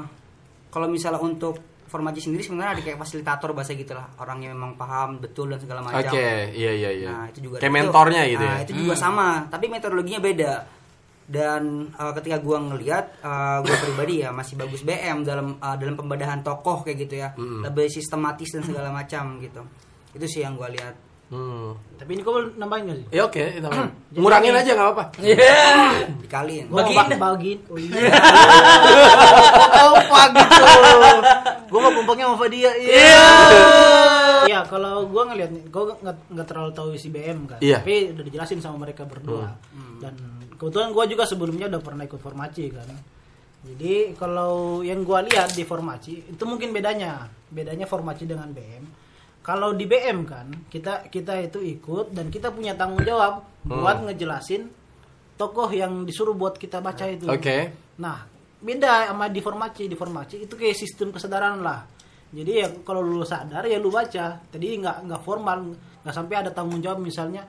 kalau 0.73 0.87
misalnya 0.89 1.21
untuk 1.21 1.73
formaji 1.93 2.25
sendiri 2.25 2.41
sebenarnya 2.41 2.81
ada 2.81 2.83
kayak 2.89 2.99
fasilitator 3.05 3.53
bahasa 3.53 3.77
gitu 3.77 3.93
lah 3.93 4.09
orang 4.17 4.49
yang 4.49 4.57
memang 4.57 4.81
paham 4.81 5.21
betul 5.21 5.53
dan 5.53 5.61
segala 5.61 5.85
Oke, 5.85 5.93
macam. 6.01 6.17
iya 6.17 6.73
iya 6.73 6.91
iya. 6.97 7.11
Nah, 7.13 7.27
itu 7.29 7.39
juga 7.45 7.61
kayak 7.61 7.69
itu- 7.69 7.77
mentornya 7.85 8.23
gitu 8.25 8.45
nah, 8.49 8.57
ya. 8.57 8.65
itu 8.65 8.73
juga 8.81 8.95
sama, 8.97 9.29
tapi 9.53 9.69
metodologinya 9.69 10.23
beda. 10.25 10.55
Dan 11.23 11.93
uh, 11.97 12.13
ketika 12.19 12.43
gua 12.43 12.59
ngelihat 12.61 13.23
uh, 13.23 13.63
gua 13.63 13.77
pribadi 13.79 14.25
ya 14.25 14.35
masih 14.35 14.59
bagus 14.59 14.83
BM 14.83 15.23
dalam 15.23 15.55
uh, 15.61 15.77
dalam 15.79 15.95
pembedahan 15.95 16.41
tokoh 16.41 16.83
kayak 16.83 16.99
gitu 17.07 17.15
ya. 17.21 17.37
Lebih 17.37 17.93
sistematis 17.93 18.51
dan 18.53 18.65
segala 18.65 18.89
macam 18.91 19.37
gitu. 19.39 19.63
Itu 20.17 20.27
sih 20.27 20.43
yang 20.43 20.57
gua 20.57 20.73
lihat. 20.73 21.12
Hmm. 21.33 21.73
tapi 21.97 22.13
ini 22.13 22.21
boleh 22.21 22.53
nambahin 22.55 22.85
gak 22.85 22.99
sih 22.99 23.07
Ya 23.09 23.23
oke, 23.25 23.41
namanya. 23.57 23.89
ngurangin 24.21 24.53
aja 24.53 24.71
nggak 24.71 24.85
apa-apa. 24.85 25.05
Iya. 25.25 25.65
Dikaliin. 26.21 26.67
Gua 26.69 26.85
Bagiin. 26.85 26.99
ba- 27.17 27.33
bagiin 27.33 27.59
oh 27.67 27.79
iya 27.79 28.13
apa 29.83 30.21
gitu 30.31 30.65
gue 31.65 31.81
mau 31.81 31.91
kumpulnya 31.91 32.25
sama 32.29 32.47
dia 32.47 32.71
iya 32.77 33.25
iya 34.45 34.61
kalau 34.63 35.07
gue 35.07 35.23
ngeliat 35.25 35.51
nih 35.51 35.65
gue 35.65 35.83
nggak 35.97 36.17
nggak 36.29 36.47
terlalu 36.47 36.71
tahu 36.73 36.89
isi 36.93 37.09
BM 37.09 37.49
kan 37.49 37.59
Iya. 37.59 37.81
tapi 37.81 38.13
udah 38.13 38.25
dijelasin 38.25 38.61
sama 38.61 38.77
mereka 38.79 39.05
berdua 39.05 39.57
dan 39.99 40.13
kebetulan 40.55 40.93
gue 40.93 41.05
juga 41.09 41.25
sebelumnya 41.25 41.67
udah 41.69 41.81
pernah 41.81 42.05
ikut 42.05 42.21
formasi 42.21 42.69
kan 42.69 42.89
jadi 43.65 44.13
kalau 44.13 44.83
yang 44.83 45.01
gue 45.01 45.19
lihat 45.31 45.55
di 45.55 45.63
formasi 45.63 46.29
itu 46.29 46.43
mungkin 46.45 46.71
bedanya 46.71 47.25
bedanya 47.49 47.87
formasi 47.87 48.27
dengan 48.27 48.51
BM 48.51 48.85
kalau 49.43 49.75
di 49.75 49.91
BM 49.91 50.23
kan 50.23 50.47
kita 50.71 51.11
kita 51.11 51.35
itu 51.43 51.59
ikut 51.59 52.15
dan 52.15 52.31
kita 52.31 52.55
punya 52.55 52.79
tanggung 52.79 53.03
jawab 53.03 53.43
buat 53.67 54.07
ngejelasin 54.07 54.71
tokoh 55.35 55.67
yang 55.75 56.07
disuruh 56.07 56.35
buat 56.35 56.55
kita 56.55 56.79
baca 56.79 57.05
itu 57.11 57.27
Oke. 57.27 57.75
Nah, 57.99 58.23
beda 58.63 59.11
sama 59.11 59.27
di 59.29 59.43
formasi. 59.43 59.91
Di 59.91 59.97
formasi 59.99 60.47
itu 60.47 60.55
kayak 60.55 60.77
sistem 60.79 61.11
kesadaran 61.11 61.59
lah. 61.61 61.83
Jadi 62.33 62.53
ya 62.63 62.69
kalau 62.87 63.05
lu 63.05 63.27
sadar 63.27 63.67
ya 63.67 63.77
lu 63.83 63.91
baca. 63.91 64.39
Tadi 64.39 64.67
nggak 64.79 65.11
nggak 65.11 65.23
formal, 65.27 65.75
nggak 66.07 66.15
sampai 66.15 66.35
ada 66.39 66.51
tanggung 66.55 66.81
jawab 66.81 67.03
misalnya 67.03 67.45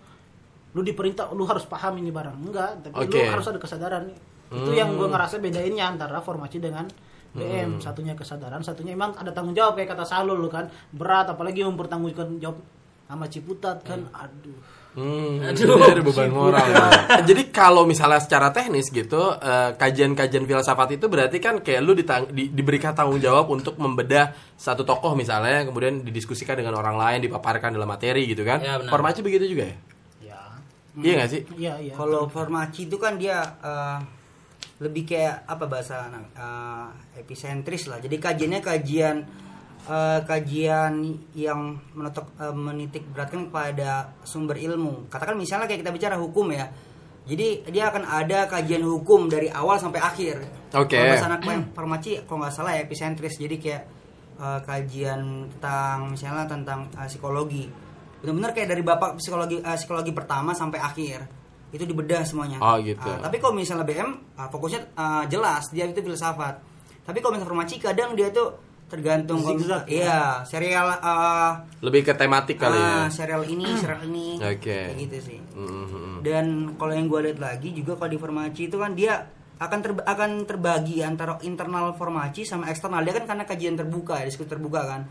lu 0.73 0.81
diperintah 0.81 1.29
lu 1.38 1.45
harus 1.45 1.69
paham 1.69 2.01
ini 2.01 2.09
barang 2.09 2.38
enggak 2.50 2.71
tapi 2.89 3.05
Oke. 3.05 3.21
lu 3.21 3.29
harus 3.29 3.45
ada 3.45 3.62
kesadaran 3.62 4.09
itu 4.53 4.71
yang 4.73 4.93
gue 4.97 5.05
ngerasa 5.09 5.41
bedainnya 5.41 5.85
antara 5.85 6.21
formasi 6.21 6.57
dengan 6.57 6.85
BM 7.33 7.77
satunya 7.77 8.13
kesadaran 8.13 8.61
satunya 8.61 8.93
emang 8.93 9.13
ada 9.13 9.29
tanggung 9.29 9.51
jawab 9.51 9.73
kayak 9.73 9.89
kata 9.89 10.05
Salul 10.05 10.37
lu 10.37 10.47
kan 10.47 10.65
berat 10.89 11.25
apalagi 11.27 11.61
mempertanggungjawabkan 11.63 12.37
jawab 12.37 12.61
sama 13.03 13.25
Ciputat 13.27 13.81
kan 13.81 14.05
aduh 14.11 14.57
Hmm, 14.93 15.41
Aduh. 15.41 15.81
ada 15.81 16.05
beban 16.05 16.29
moral. 16.29 16.69
ya. 16.69 16.85
Jadi 17.25 17.49
kalau 17.49 17.81
misalnya 17.81 18.21
secara 18.21 18.53
teknis 18.53 18.93
gitu, 18.93 19.17
eh, 19.33 19.73
kajian-kajian 19.73 20.45
filsafat 20.45 20.93
itu 20.93 21.09
berarti 21.09 21.41
kan 21.41 21.57
kayak 21.57 21.81
lu 21.81 21.97
ditang- 21.97 22.29
di- 22.29 22.53
diberikan 22.53 22.93
tanggung 22.93 23.17
jawab 23.17 23.49
untuk 23.49 23.73
membedah 23.75 24.29
satu 24.53 24.85
tokoh 24.85 25.17
misalnya, 25.17 25.65
kemudian 25.65 26.05
didiskusikan 26.05 26.53
dengan 26.53 26.77
orang 26.77 26.93
lain, 26.93 27.25
dipaparkan 27.25 27.73
dalam 27.73 27.89
materi 27.89 28.29
gitu 28.29 28.45
kan. 28.45 28.61
Ya, 28.61 28.77
benar. 28.77 28.93
Formaci 28.93 29.25
begitu 29.25 29.49
juga 29.49 29.65
ya? 29.65 29.75
ya 30.21 30.39
Iya 30.93 31.13
nggak 31.17 31.29
sih? 31.31 31.41
iya 31.57 31.73
iya 31.81 31.93
Kalau 31.97 32.29
formasi 32.29 32.85
itu 32.85 32.97
kan 32.97 33.17
dia 33.17 33.41
eh, 33.65 33.97
lebih 34.83 35.07
kayak 35.07 35.47
apa 35.47 35.65
bahasa 35.71 36.11
eh, 36.11 36.87
epicentris 37.23 37.87
lah. 37.87 38.03
Jadi 38.03 38.19
kajiannya 38.19 38.59
kajian 38.59 39.17
eh, 39.87 40.19
kajian 40.27 40.93
yang 41.31 41.79
menotok 41.95 42.35
eh, 42.35 42.51
menitik 42.51 43.07
beratkan 43.07 43.47
pada 43.47 44.11
sumber 44.27 44.59
ilmu. 44.59 45.07
Katakan 45.07 45.39
misalnya 45.39 45.71
kayak 45.71 45.87
kita 45.87 45.93
bicara 45.95 46.15
hukum 46.19 46.51
ya. 46.51 46.67
Jadi 47.23 47.71
dia 47.71 47.87
akan 47.87 48.03
ada 48.03 48.51
kajian 48.51 48.83
hukum 48.83 49.31
dari 49.31 49.47
awal 49.47 49.79
sampai 49.79 50.03
akhir. 50.03 50.43
Oke. 50.75 50.99
Kalau 50.99 51.15
bahasa 51.15 51.27
anak 51.31 51.71
farmaci 51.71 52.27
kalau 52.27 52.43
nggak 52.43 52.51
salah 52.51 52.75
ya 52.75 52.83
epicentris. 52.83 53.39
Jadi 53.39 53.55
kayak 53.63 53.83
eh, 54.43 54.59
kajian 54.67 55.47
tentang 55.55 56.11
misalnya 56.11 56.43
tentang 56.43 56.91
eh, 56.99 57.07
psikologi. 57.07 57.65
Benar-benar 58.19 58.51
kayak 58.51 58.67
dari 58.75 58.83
bapak 58.83 59.15
psikologi 59.15 59.63
eh, 59.63 59.77
psikologi 59.79 60.11
pertama 60.11 60.51
sampai 60.51 60.83
akhir 60.83 61.42
itu 61.73 61.83
dibedah 61.83 62.21
semuanya. 62.21 62.61
Oh, 62.61 62.77
gitu. 62.77 63.09
Ah, 63.09 63.17
tapi 63.19 63.41
kalau 63.41 63.57
misalnya 63.57 63.81
BM 63.81 64.13
ah, 64.37 64.45
fokusnya 64.45 64.93
ah, 64.93 65.25
jelas 65.25 65.73
dia 65.73 65.83
itu 65.83 65.99
filsafat. 65.99 66.61
Tapi 67.01 67.17
kalau 67.17 67.35
misalnya 67.35 67.49
farmaci 67.49 67.75
kadang 67.81 68.13
dia 68.13 68.29
tuh 68.29 68.53
tergantung 68.87 69.41
Zigzag, 69.41 69.89
iya 69.89 70.45
serial 70.45 70.85
ah, 71.01 71.65
Lebih 71.81 72.05
ke 72.05 72.13
tematik 72.13 72.61
kali 72.61 72.77
ya. 72.77 72.85
ah, 72.85 73.07
serial 73.09 73.41
ini 73.43 73.65
serial 73.73 74.05
ini 74.05 74.37
Oke. 74.53 74.61
kayak 74.93 74.97
gitu 75.01 75.17
sih. 75.33 75.39
Mhm. 75.57 76.21
Dan 76.21 76.45
kalau 76.77 76.93
yang 76.93 77.09
gue 77.09 77.19
lihat 77.25 77.41
lagi 77.41 77.73
juga 77.73 77.97
kalau 77.97 78.13
di 78.13 78.19
farmaci 78.21 78.69
itu 78.69 78.77
kan 78.77 78.93
dia 78.93 79.25
akan 79.57 79.79
ter- 79.81 80.05
akan 80.05 80.31
terbagi 80.45 81.01
antara 81.01 81.41
internal 81.41 81.97
farmaci 81.97 82.45
sama 82.45 82.69
eksternal. 82.69 83.01
Dia 83.01 83.17
kan 83.17 83.25
karena 83.25 83.43
kajian 83.43 83.73
terbuka, 83.73 84.21
ya, 84.21 84.29
diskusi 84.29 84.45
terbuka 84.45 84.85
kan. 84.85 85.01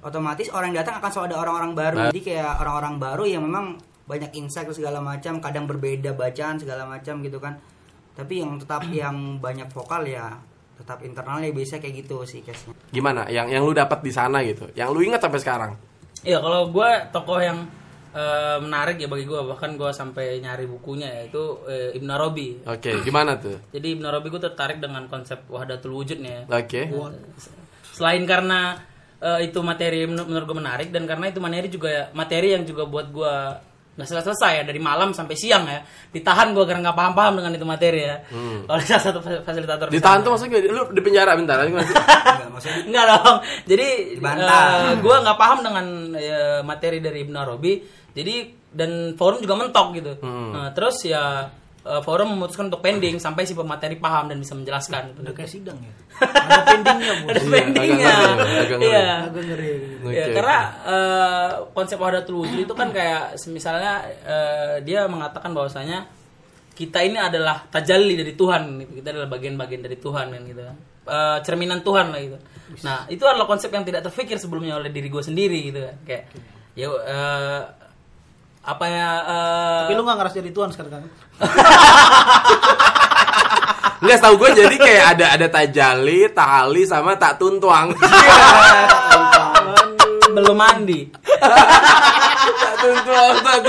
Otomatis 0.00 0.48
orang 0.48 0.72
yang 0.72 0.80
datang 0.80 0.96
akan 0.96 1.10
selalu 1.12 1.26
ada 1.28 1.36
orang-orang 1.44 1.72
baru. 1.76 1.96
Nah. 2.00 2.06
Jadi 2.08 2.20
kayak 2.24 2.52
orang-orang 2.64 2.94
baru 2.96 3.24
yang 3.28 3.42
memang 3.44 3.76
banyak 4.10 4.34
insight 4.34 4.66
segala 4.74 4.98
macam, 4.98 5.38
kadang 5.38 5.70
berbeda 5.70 6.10
bacaan 6.12 6.58
segala 6.58 6.82
macam 6.82 7.22
gitu 7.22 7.38
kan. 7.38 7.54
Tapi 8.10 8.42
yang 8.42 8.58
tetap 8.58 8.82
yang 8.90 9.38
banyak 9.38 9.70
vokal 9.70 10.02
ya 10.02 10.34
tetap 10.74 11.04
internalnya 11.04 11.52
biasa 11.52 11.76
kayak 11.76 11.94
gitu 12.02 12.24
sih 12.24 12.40
case-nya. 12.40 12.72
Gimana? 12.88 13.28
Yang 13.28 13.52
yang 13.52 13.62
lu 13.62 13.76
dapat 13.76 14.00
di 14.00 14.08
sana 14.10 14.40
gitu. 14.40 14.64
Yang 14.72 14.88
lu 14.90 15.00
ingat 15.04 15.20
sampai 15.20 15.36
sekarang. 15.38 15.72
Iya 16.24 16.40
kalau 16.40 16.72
gue 16.72 16.90
tokoh 17.12 17.36
yang 17.36 17.68
eh, 18.16 18.56
menarik 18.64 18.96
ya 18.96 19.04
bagi 19.04 19.28
gue 19.28 19.40
bahkan 19.44 19.76
gue 19.76 19.92
sampai 19.92 20.40
nyari 20.40 20.64
bukunya 20.64 21.20
yaitu 21.20 21.60
eh, 21.68 21.92
Ibn 22.00 22.08
Arabi. 22.08 22.64
Oke, 22.64 22.96
gimana 23.04 23.36
tuh? 23.36 23.60
Jadi 23.76 24.00
Ibn 24.00 24.04
Arabi 24.08 24.26
gue 24.32 24.40
tertarik 24.40 24.80
dengan 24.80 25.04
konsep 25.04 25.44
wahdatul 25.52 25.92
wujudnya. 25.92 26.48
ya. 26.48 26.64
Oke. 26.64 26.88
Selain 27.92 28.24
karena 28.24 28.80
eh, 29.20 29.52
itu 29.52 29.60
materi 29.60 30.08
menur- 30.08 30.32
menurut 30.32 30.46
gue 30.48 30.58
menarik 30.64 30.88
dan 30.88 31.04
karena 31.04 31.28
itu 31.28 31.44
materi 31.44 31.68
juga 31.68 32.08
materi 32.16 32.56
yang 32.56 32.64
juga 32.64 32.88
buat 32.88 33.12
gue 33.12 33.34
nggak 34.00 34.08
selesai 34.08 34.32
selesai 34.32 34.52
ya 34.56 34.62
dari 34.64 34.80
malam 34.80 35.12
sampai 35.12 35.36
siang 35.36 35.68
ya 35.68 35.84
ditahan 36.08 36.56
gue 36.56 36.64
karena 36.64 36.88
nggak 36.88 36.96
paham 36.96 37.12
paham 37.12 37.32
dengan 37.36 37.52
itu 37.52 37.66
materi 37.68 38.00
ya. 38.00 38.16
Oleh 38.72 38.80
salah 38.82 39.04
satu 39.04 39.20
fas- 39.20 39.44
fasilitator. 39.44 39.92
di 39.92 40.00
Ditahan 40.00 40.24
tuh 40.24 40.32
maksudnya 40.32 40.56
lu 40.64 40.88
di 40.88 41.00
penjara 41.00 41.36
bentar 41.36 41.60
Enggak 41.60 43.04
dong. 43.12 43.36
Jadi 43.68 43.88
Dibantah. 44.16 44.96
gue 44.96 45.16
nggak 45.20 45.38
paham 45.38 45.58
dengan 45.60 45.86
eh, 46.16 46.60
materi 46.64 46.98
dari 46.98 47.28
Ibn 47.28 47.34
Arabi. 47.36 47.72
Jadi 48.10 48.34
dan 48.70 49.14
forum 49.14 49.38
juga 49.38 49.54
mentok 49.54 49.86
gitu. 49.94 50.12
Nah, 50.24 50.70
terus 50.70 51.02
ya 51.02 51.46
eh, 51.90 52.02
forum 52.06 52.38
memutuskan 52.38 52.70
untuk 52.70 52.78
pending 52.78 53.18
sampai 53.18 53.42
si 53.42 53.58
pemateri 53.58 53.98
paham 53.98 54.30
dan 54.30 54.38
bisa 54.38 54.54
menjelaskan. 54.54 55.18
udah 55.18 55.34
kayak 55.34 55.50
sidang 55.50 55.78
ya? 55.82 55.92
Ada 56.22 56.62
pendingnya 56.62 57.12
bos 57.18 57.30
Ada 57.34 57.40
Iya, 57.42 57.50
pendingnya. 57.50 58.14
Iya. 58.78 59.08
agak 59.26 59.42
ngeri. 59.50 59.72
Ya, 60.14 60.24
karena 60.30 60.58
eh, 60.86 61.48
konsep 61.74 61.98
wahdatul 61.98 62.46
wujud 62.46 62.58
itu 62.62 62.74
kan 62.78 62.94
kayak 62.94 63.34
misalnya 63.50 64.06
eh, 64.22 64.74
dia 64.86 65.10
mengatakan 65.10 65.50
bahwasanya 65.50 66.06
kita 66.72 67.04
ini 67.04 67.20
adalah 67.20 67.66
tajalli 67.68 68.16
dari 68.16 68.32
Tuhan 68.32 68.62
gitu. 68.80 68.92
kita 69.04 69.12
adalah 69.12 69.28
bagian-bagian 69.28 69.82
dari 69.84 69.98
Tuhan 70.00 70.26
kan 70.32 70.42
gitu. 70.46 70.62
Eh, 71.10 71.38
cerminan 71.42 71.82
Tuhan 71.82 72.14
lah 72.14 72.20
gitu. 72.22 72.38
Nah 72.86 73.04
itu 73.10 73.24
adalah 73.26 73.50
konsep 73.50 73.68
yang 73.74 73.82
tidak 73.82 74.06
terpikir 74.06 74.38
sebelumnya 74.38 74.78
oleh 74.78 74.94
diri 74.94 75.10
gue 75.10 75.20
sendiri 75.20 75.58
gitu 75.74 75.80
kan. 75.82 75.96
Kayak 76.06 76.24
ya 76.78 76.86
eh, 76.86 77.62
apa 78.60 78.84
ya 78.86 79.08
eh, 79.24 79.78
tapi 79.88 79.92
lu 79.96 80.02
nggak 80.04 80.18
ngerasa 80.20 80.36
jadi 80.44 80.50
Tuhan 80.52 80.68
sekarang 80.72 80.92
kan 80.92 81.02
Enggak 84.00 84.20
tahu 84.24 84.34
gue 84.40 84.64
jadi 84.64 84.76
kayak 84.80 85.04
ada 85.12 85.26
ada 85.36 85.46
tajali, 85.52 86.24
tali 86.32 86.88
sama 86.88 87.20
tak 87.20 87.36
tuntuang. 87.36 87.92
belum 90.30 90.56
mandi 90.56 91.10
tak 91.20 92.74
tuntuang, 92.80 93.36
tak. 93.44 93.60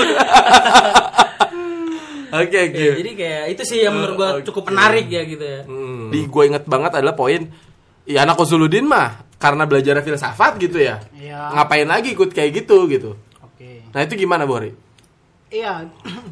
Oke 2.32 2.58
oke. 2.72 2.80
Ya, 2.80 2.92
jadi 2.96 3.10
kayak 3.12 3.44
itu 3.52 3.62
sih 3.68 3.78
yang 3.84 3.92
menurut 3.92 4.14
gue 4.16 4.28
Oke. 4.40 4.44
cukup 4.48 4.72
menarik 4.72 5.04
ya 5.12 5.22
gitu 5.28 5.44
ya 5.44 5.60
Hmm. 5.68 6.08
Di 6.08 6.24
gue 6.24 6.42
inget 6.48 6.64
banget 6.64 6.96
adalah 6.96 7.12
poin 7.12 7.44
ya 8.08 8.24
anak 8.24 8.40
Usuludin 8.40 8.88
mah 8.88 9.28
karena 9.36 9.68
belajar 9.68 10.00
filsafat 10.00 10.56
gitu 10.56 10.80
ya. 10.80 11.04
Iya. 11.12 11.60
Ngapain 11.60 11.84
lagi 11.84 12.16
ikut 12.16 12.32
kayak 12.32 12.64
gitu 12.64 12.88
gitu. 12.88 13.20
oke 13.36 13.92
Nah 13.92 14.00
itu 14.00 14.16
gimana 14.16 14.48
Bori? 14.48 14.72
Iya, 15.52 15.84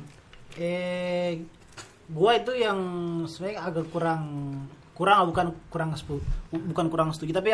eh, 0.57 1.45
gua 2.09 2.41
itu 2.41 2.57
yang 2.57 2.81
sebenarnya 3.29 3.61
agak 3.69 3.87
kurang 3.93 4.25
kurang 4.97 5.33
bukan 5.33 5.47
kurang 5.69 5.91
bukan 6.53 6.87
kurang 6.89 7.09
setuju 7.13 7.37
tapi 7.41 7.53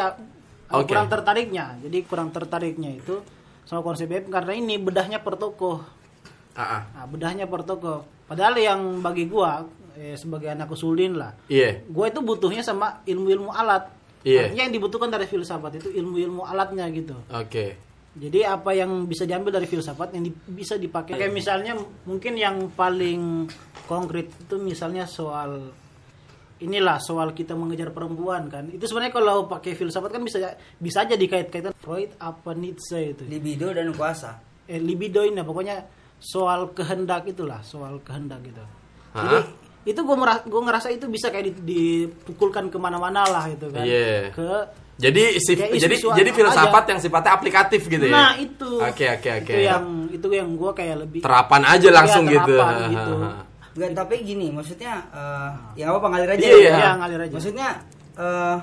Oke. 0.70 0.90
kurang 0.94 1.10
tertariknya. 1.10 1.74
Jadi 1.82 1.98
kurang 2.06 2.30
tertariknya 2.30 2.94
itu 2.94 3.18
sama 3.66 3.82
konsep 3.82 4.06
BM 4.06 4.30
karena 4.30 4.54
ini 4.54 4.78
bedahnya 4.78 5.18
per 5.22 5.34
tokoh. 5.34 5.82
Ah, 6.54 6.62
ah. 6.62 6.82
Nah, 6.94 7.06
bedahnya 7.10 7.50
per 7.50 7.66
tokoh. 7.66 8.06
Padahal 8.30 8.54
yang 8.58 9.02
bagi 9.02 9.26
gua 9.26 9.66
eh, 9.98 10.14
sebagai 10.14 10.50
anak 10.50 10.70
usulin 10.70 11.18
lah, 11.18 11.34
Iya. 11.50 11.82
gua 11.90 12.10
itu 12.10 12.22
butuhnya 12.22 12.62
sama 12.62 13.02
ilmu-ilmu 13.06 13.50
alat. 13.50 13.90
Iya. 14.26 14.50
Artinya 14.50 14.62
yang 14.66 14.74
dibutuhkan 14.74 15.10
dari 15.10 15.26
filsafat 15.30 15.78
itu 15.78 15.88
ilmu-ilmu 15.94 16.42
alatnya 16.42 16.86
gitu. 16.90 17.14
Oke. 17.30 17.78
Jadi 18.16 18.40
apa 18.42 18.72
yang 18.72 19.04
bisa 19.04 19.28
diambil 19.28 19.52
dari 19.52 19.68
filsafat 19.68 20.16
yang 20.16 20.24
di- 20.24 20.40
bisa 20.48 20.74
dipakai 20.74 21.14
kayak 21.14 21.30
misalnya 21.30 21.76
mungkin 22.02 22.32
yang 22.34 22.72
paling 22.72 23.44
konkret 23.84 24.32
itu 24.40 24.56
misalnya 24.56 25.04
soal 25.04 25.68
inilah 26.56 26.96
soal 26.96 27.36
kita 27.36 27.52
mengejar 27.52 27.92
perempuan 27.92 28.48
kan. 28.48 28.72
Itu 28.72 28.88
sebenarnya 28.88 29.12
kalau 29.12 29.44
pakai 29.44 29.76
filsafat 29.76 30.08
kan 30.10 30.24
bisa 30.24 30.38
bisa 30.74 31.04
aja 31.04 31.12
dikait-kaitan 31.12 31.76
Freud 31.76 32.16
apa 32.16 32.56
Nietzsche 32.56 33.12
itu. 33.12 33.22
libido 33.28 33.68
dan 33.68 33.92
kuasa. 33.92 34.40
Eh, 34.64 34.80
libido 34.80 35.20
ini 35.20 35.36
pokoknya 35.38 35.84
soal 36.16 36.72
kehendak 36.72 37.28
itulah, 37.28 37.60
soal 37.60 38.00
kehendak 38.00 38.40
gitu. 38.42 38.64
Hah? 39.12 39.20
Jadi 39.20 39.38
itu 39.86 40.00
gue 40.00 40.16
gue 40.48 40.62
ngerasa 40.64 40.88
itu 40.88 41.04
bisa 41.06 41.28
kayak 41.28 41.52
di- 41.52 41.62
dipukulkan 41.68 42.72
ke 42.72 42.78
mana-mana 42.80 43.28
lah 43.28 43.44
itu 43.46 43.68
kan. 43.68 43.84
Iya. 43.84 44.32
Ke 44.32 44.48
Jadi 44.96 45.36
si, 45.44 45.52
Ya, 45.52 45.68
jadi 45.76 45.96
jadi 46.00 46.30
aja. 46.32 46.36
filsafat 46.40 46.84
yang 46.88 47.00
sifatnya 47.04 47.32
aplikatif 47.36 47.84
gitu 47.84 48.08
ya. 48.08 48.16
Nah 48.16 48.32
itu. 48.40 48.80
Oke 48.80 49.04
oke 49.12 49.28
oke. 49.44 49.52
Itu 49.52 49.60
yang 49.60 49.84
itu 50.08 50.28
yang 50.32 50.48
gue 50.56 50.70
kayak 50.72 50.96
lebih. 51.04 51.20
Terapan 51.20 51.62
aja 51.68 51.88
langsung 51.92 52.24
Iya, 52.24 52.32
gitu. 52.40 52.54
terapan 52.56 52.76
gitu. 52.88 53.12
Enggak, 53.76 53.90
tapi 53.92 54.14
gini, 54.24 54.46
maksudnya 54.48 54.92
eh, 55.12 55.50
ya 55.84 55.92
apa 55.92 56.06
ngalir 56.08 56.30
aja. 56.32 56.40
Iya, 56.40 56.48
ya. 56.48 56.60
iya. 56.64 56.72
Ya, 56.80 56.90
ngalir 56.96 57.20
aja. 57.28 57.34
Maksudnya 57.36 57.68
eh, 58.16 58.56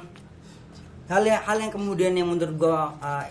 hal 1.14 1.22
yang 1.22 1.42
hal 1.46 1.58
yang 1.62 1.72
kemudian 1.72 2.14
yang 2.18 2.26
menurut 2.26 2.56
gua 2.58 2.98
eh, 2.98 3.30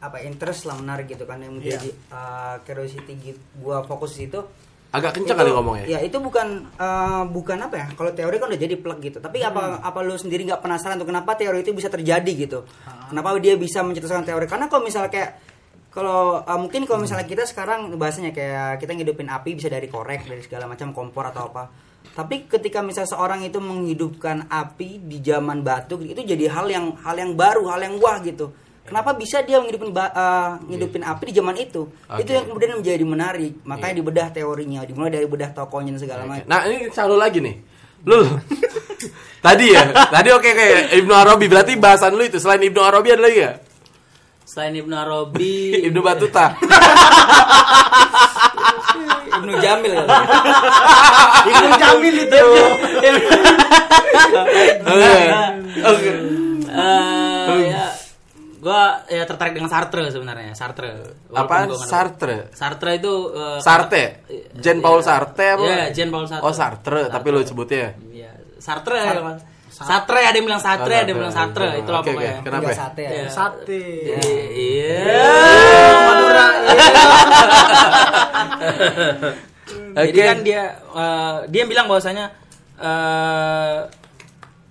apa 0.00 0.24
interest 0.24 0.64
lah 0.64 0.80
menarik 0.80 1.04
gitu 1.04 1.28
kan 1.28 1.44
yang 1.44 1.52
menjadi 1.52 1.92
eh, 1.92 2.54
curiosity 2.64 3.12
gitu, 3.20 3.40
gua 3.60 3.84
fokus 3.84 4.16
di 4.16 4.24
situ. 4.24 4.40
Agak 4.88 5.20
kencang 5.20 5.36
kali 5.36 5.52
ngomongnya. 5.52 5.84
Ya 5.84 6.00
itu 6.00 6.16
bukan 6.16 6.64
eh, 6.80 7.22
bukan 7.28 7.58
apa 7.60 7.74
ya? 7.76 7.86
Kalau 7.92 8.10
teori 8.16 8.36
kan 8.40 8.48
udah 8.48 8.60
jadi 8.60 8.74
plug 8.80 8.98
gitu. 9.04 9.18
Tapi 9.20 9.44
apa 9.44 9.84
apa 9.84 9.98
lu 10.00 10.16
sendiri 10.16 10.48
nggak 10.48 10.64
penasaran 10.64 10.96
tuh 10.96 11.04
kenapa 11.04 11.36
teori 11.36 11.60
itu 11.60 11.76
bisa 11.76 11.92
terjadi 11.92 12.32
gitu? 12.32 12.64
Kenapa 13.12 13.36
dia 13.36 13.54
bisa 13.60 13.84
mencetuskan 13.84 14.24
teori? 14.24 14.48
Karena 14.48 14.72
kalau 14.72 14.88
misalnya 14.88 15.12
kayak 15.12 15.30
kalau 15.92 16.40
eh, 16.40 16.58
mungkin 16.58 16.88
kalau 16.88 17.04
misalnya 17.04 17.28
kita 17.28 17.44
sekarang 17.44 17.92
bahasanya 18.00 18.32
kayak 18.32 18.80
kita 18.80 18.96
ngidupin 18.96 19.28
api 19.28 19.60
bisa 19.60 19.68
dari 19.68 19.92
korek 19.92 20.24
dari 20.24 20.40
segala 20.40 20.64
macam 20.64 20.96
kompor 20.96 21.28
atau 21.28 21.52
apa. 21.52 21.68
Tapi 22.16 22.48
ketika 22.48 22.80
misalnya 22.80 23.12
seorang 23.12 23.44
itu 23.44 23.60
menghidupkan 23.60 24.48
api 24.48 25.04
di 25.04 25.20
zaman 25.20 25.60
batu 25.60 26.00
itu 26.00 26.24
jadi 26.24 26.48
hal 26.48 26.64
yang 26.72 26.96
hal 27.04 27.16
yang 27.20 27.36
baru, 27.36 27.68
hal 27.68 27.80
yang 27.84 28.00
wah 28.00 28.16
gitu. 28.24 28.56
Kenapa 28.88 29.12
bisa 29.14 29.44
dia 29.44 29.60
ngidupin 29.60 29.92
ba- 29.92 30.10
eh, 30.10 30.50
ngidupin 30.66 31.04
api 31.04 31.22
di 31.28 31.34
zaman 31.36 31.54
itu? 31.54 31.84
Oke. 32.08 32.24
itu 32.24 32.30
yang 32.32 32.48
kemudian 32.48 32.80
menjadi 32.80 33.04
menarik. 33.04 33.52
Makanya 33.62 33.94
dibedah 34.00 34.26
teorinya 34.32 34.80
dimulai 34.82 35.12
dari 35.12 35.28
bedah 35.28 35.52
tokohnya 35.52 35.92
dan 35.94 36.00
segala 36.00 36.22
macam. 36.24 36.48
Nah 36.48 36.64
ini 36.64 36.88
selalu 36.88 37.16
lagi 37.20 37.38
nih. 37.44 37.56
Lu 38.08 38.24
Tadi 39.46 39.66
ya? 39.70 39.82
Tadi 39.90 40.28
oke 40.34 40.50
kayak 40.50 40.94
Ibnu 41.02 41.12
Arabi 41.14 41.46
Berarti 41.46 41.78
bahasan 41.78 42.14
lu 42.14 42.26
itu. 42.26 42.38
Selain 42.42 42.62
Ibnu 42.62 42.78
Arabi 42.82 43.14
ada 43.14 43.22
lagi 43.26 43.38
ya 43.42 43.52
Selain 44.48 44.72
Ibnu 44.72 44.94
Arabi, 44.96 45.76
Ibnu 45.92 46.00
Batuta. 46.00 46.56
Ibnu 49.38 49.52
Jamil 49.62 49.92
kan 49.92 50.06
Ibnu 51.46 51.68
Jamil 51.78 52.16
itu. 52.26 52.42
Oke. 55.84 56.10
Oke 57.46 57.70
eh 58.58 58.60
ya 58.60 58.60
gua 58.60 58.82
ya 59.06 59.22
tertarik 59.22 59.54
dengan 59.54 59.70
Sartre 59.70 60.10
sebenarnya, 60.10 60.50
Sartre. 60.50 61.14
Nggak- 61.30 61.78
Sartre 61.78 62.50
Sartre 62.50 62.98
itu 62.98 63.30
eh, 63.30 63.62
Sarte 63.62 64.26
Jean 64.58 64.82
Paul 64.82 64.98
Sartre 65.00 65.54
apa 65.54 65.62
Iya, 65.62 65.94
Jean 65.94 66.10
Paul 66.10 66.26
Sartre. 66.26 66.42
Oh 66.42 66.50
Sartre 66.50 67.06
Tapi 67.06 67.30
lu 67.30 67.38
sebutnya 67.46 67.94
Iya, 68.10 68.34
Sartre. 68.58 68.98
Sartre 69.70 70.26
ada 70.26 70.34
yang 70.34 70.50
bilang 70.50 70.58
Sartre, 70.58 70.90
ada 70.90 71.06
yang 71.06 71.22
bilang 71.22 71.30
Sartre, 71.30 71.70
Oke, 71.70 71.78
itulah 71.78 72.02
oke. 72.02 72.10
pokoknya. 72.10 72.42
Kenapa? 72.42 72.74
Sate 72.74 72.98
ya. 72.98 73.14
Iya. 73.14 73.30
Sate. 73.30 73.78
Iya. 74.50 75.22
Madura. 76.02 76.46
Jadi 79.98 80.18
kan 80.18 80.38
dia 80.42 80.62
eh, 80.74 81.36
dia 81.46 81.62
bilang 81.66 81.86
bahwasanya 81.86 82.26
eh, 82.74 83.76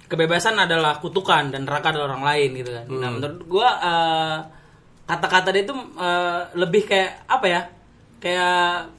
kebebasan 0.07 0.55
adalah 0.55 0.97
kutukan 0.97 1.51
dan 1.51 1.67
neraka 1.67 1.91
adalah 1.91 2.15
orang 2.15 2.23
lain 2.25 2.49
gitu 2.63 2.71
kan. 2.71 2.85
Nah, 2.87 3.09
menurut 3.11 3.39
gua 3.45 3.69
eh, 3.79 4.37
kata-kata 5.05 5.51
dia 5.51 5.63
itu 5.63 5.75
eh, 5.75 6.41
lebih 6.55 6.83
kayak 6.87 7.27
apa 7.27 7.45
ya? 7.45 7.61
Kayak 8.17 8.91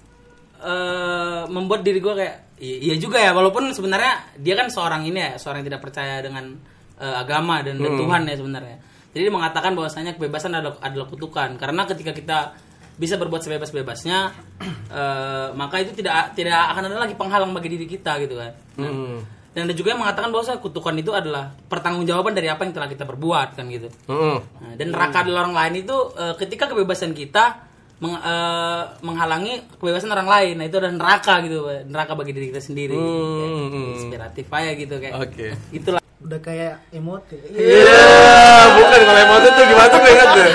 eh, 0.62 1.42
membuat 1.48 1.80
diri 1.82 1.98
gua 1.98 2.14
kayak 2.14 2.36
iya 2.58 2.98
juga 2.98 3.22
ya 3.22 3.30
walaupun 3.30 3.70
sebenarnya 3.70 4.34
dia 4.34 4.58
kan 4.58 4.66
seorang 4.66 5.06
ini 5.06 5.18
ya, 5.18 5.30
seorang 5.38 5.62
yang 5.62 5.68
tidak 5.74 5.82
percaya 5.82 6.18
dengan 6.20 6.44
eh, 6.98 7.14
agama 7.16 7.62
dan, 7.62 7.78
dan 7.78 7.92
Tuhan 7.96 8.22
ya 8.28 8.36
sebenarnya. 8.36 8.76
Jadi 9.08 9.22
dia 9.24 9.32
mengatakan 9.32 9.72
bahwasanya 9.72 10.12
kebebasan 10.20 10.52
adalah, 10.52 10.76
adalah 10.84 11.06
kutukan 11.08 11.56
karena 11.56 11.82
ketika 11.88 12.12
kita 12.12 12.38
bisa 12.98 13.14
berbuat 13.14 13.40
sebebas-bebasnya 13.46 14.18
eh, 14.98 15.48
maka 15.54 15.80
itu 15.80 15.94
tidak 15.94 16.34
tidak 16.34 16.58
akan 16.74 16.90
ada 16.90 16.98
lagi 16.98 17.14
penghalang 17.14 17.54
bagi 17.54 17.78
diri 17.78 17.86
kita 17.86 18.18
gitu 18.20 18.36
kan. 18.36 18.52
Nah, 18.82 18.90
Hmm. 18.92 19.38
Dan 19.58 19.66
ada 19.66 19.74
juga 19.74 19.90
yang 19.90 19.98
mengatakan 20.06 20.30
bahwa 20.30 20.54
kutukan 20.62 20.94
itu 20.94 21.10
adalah 21.10 21.50
pertanggungjawaban 21.66 22.30
dari 22.30 22.46
apa 22.46 22.62
yang 22.62 22.78
telah 22.78 22.86
kita 22.86 23.02
perbuat 23.02 23.58
kan 23.58 23.66
gitu. 23.66 23.90
Nah, 24.06 24.78
dan 24.78 24.94
neraka 24.94 25.26
adalah 25.26 25.50
orang 25.50 25.58
lain 25.58 25.82
itu 25.82 25.96
eh, 26.14 26.38
ketika 26.38 26.70
kebebasan 26.70 27.10
kita 27.10 27.66
meng- 27.98 28.22
eh, 28.22 28.82
menghalangi 29.02 29.66
kebebasan 29.82 30.14
orang 30.14 30.30
lain. 30.30 30.62
Nah, 30.62 30.70
itu 30.70 30.78
adalah 30.78 30.94
neraka 30.94 31.42
gitu, 31.42 31.66
neraka 31.90 32.14
bagi 32.14 32.38
diri 32.38 32.54
kita 32.54 32.62
sendiri. 32.62 32.94
Hmm. 32.94 33.34
Kayak 33.34 33.50
inspiratif 33.98 34.46
aja 34.46 34.70
gitu 34.78 34.94
kayak. 35.02 35.14
Oke. 35.18 35.46
Itulah. 35.74 35.98
Udah 36.22 36.38
kayak 36.38 36.78
emote. 36.94 37.34
Iya, 37.50 37.98
bukan 38.78 39.00
kalau 39.06 39.20
emosi 39.26 39.48
tuh 39.54 39.64
gimana 39.66 39.88
tuh 39.90 39.98
ingat 40.06 40.28
deh. 40.38 40.50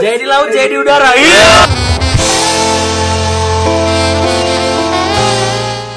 Jadi 0.00 0.24
laut, 0.24 0.48
jadi 0.48 0.74
udara. 0.80 1.12
Iya. 1.12 1.52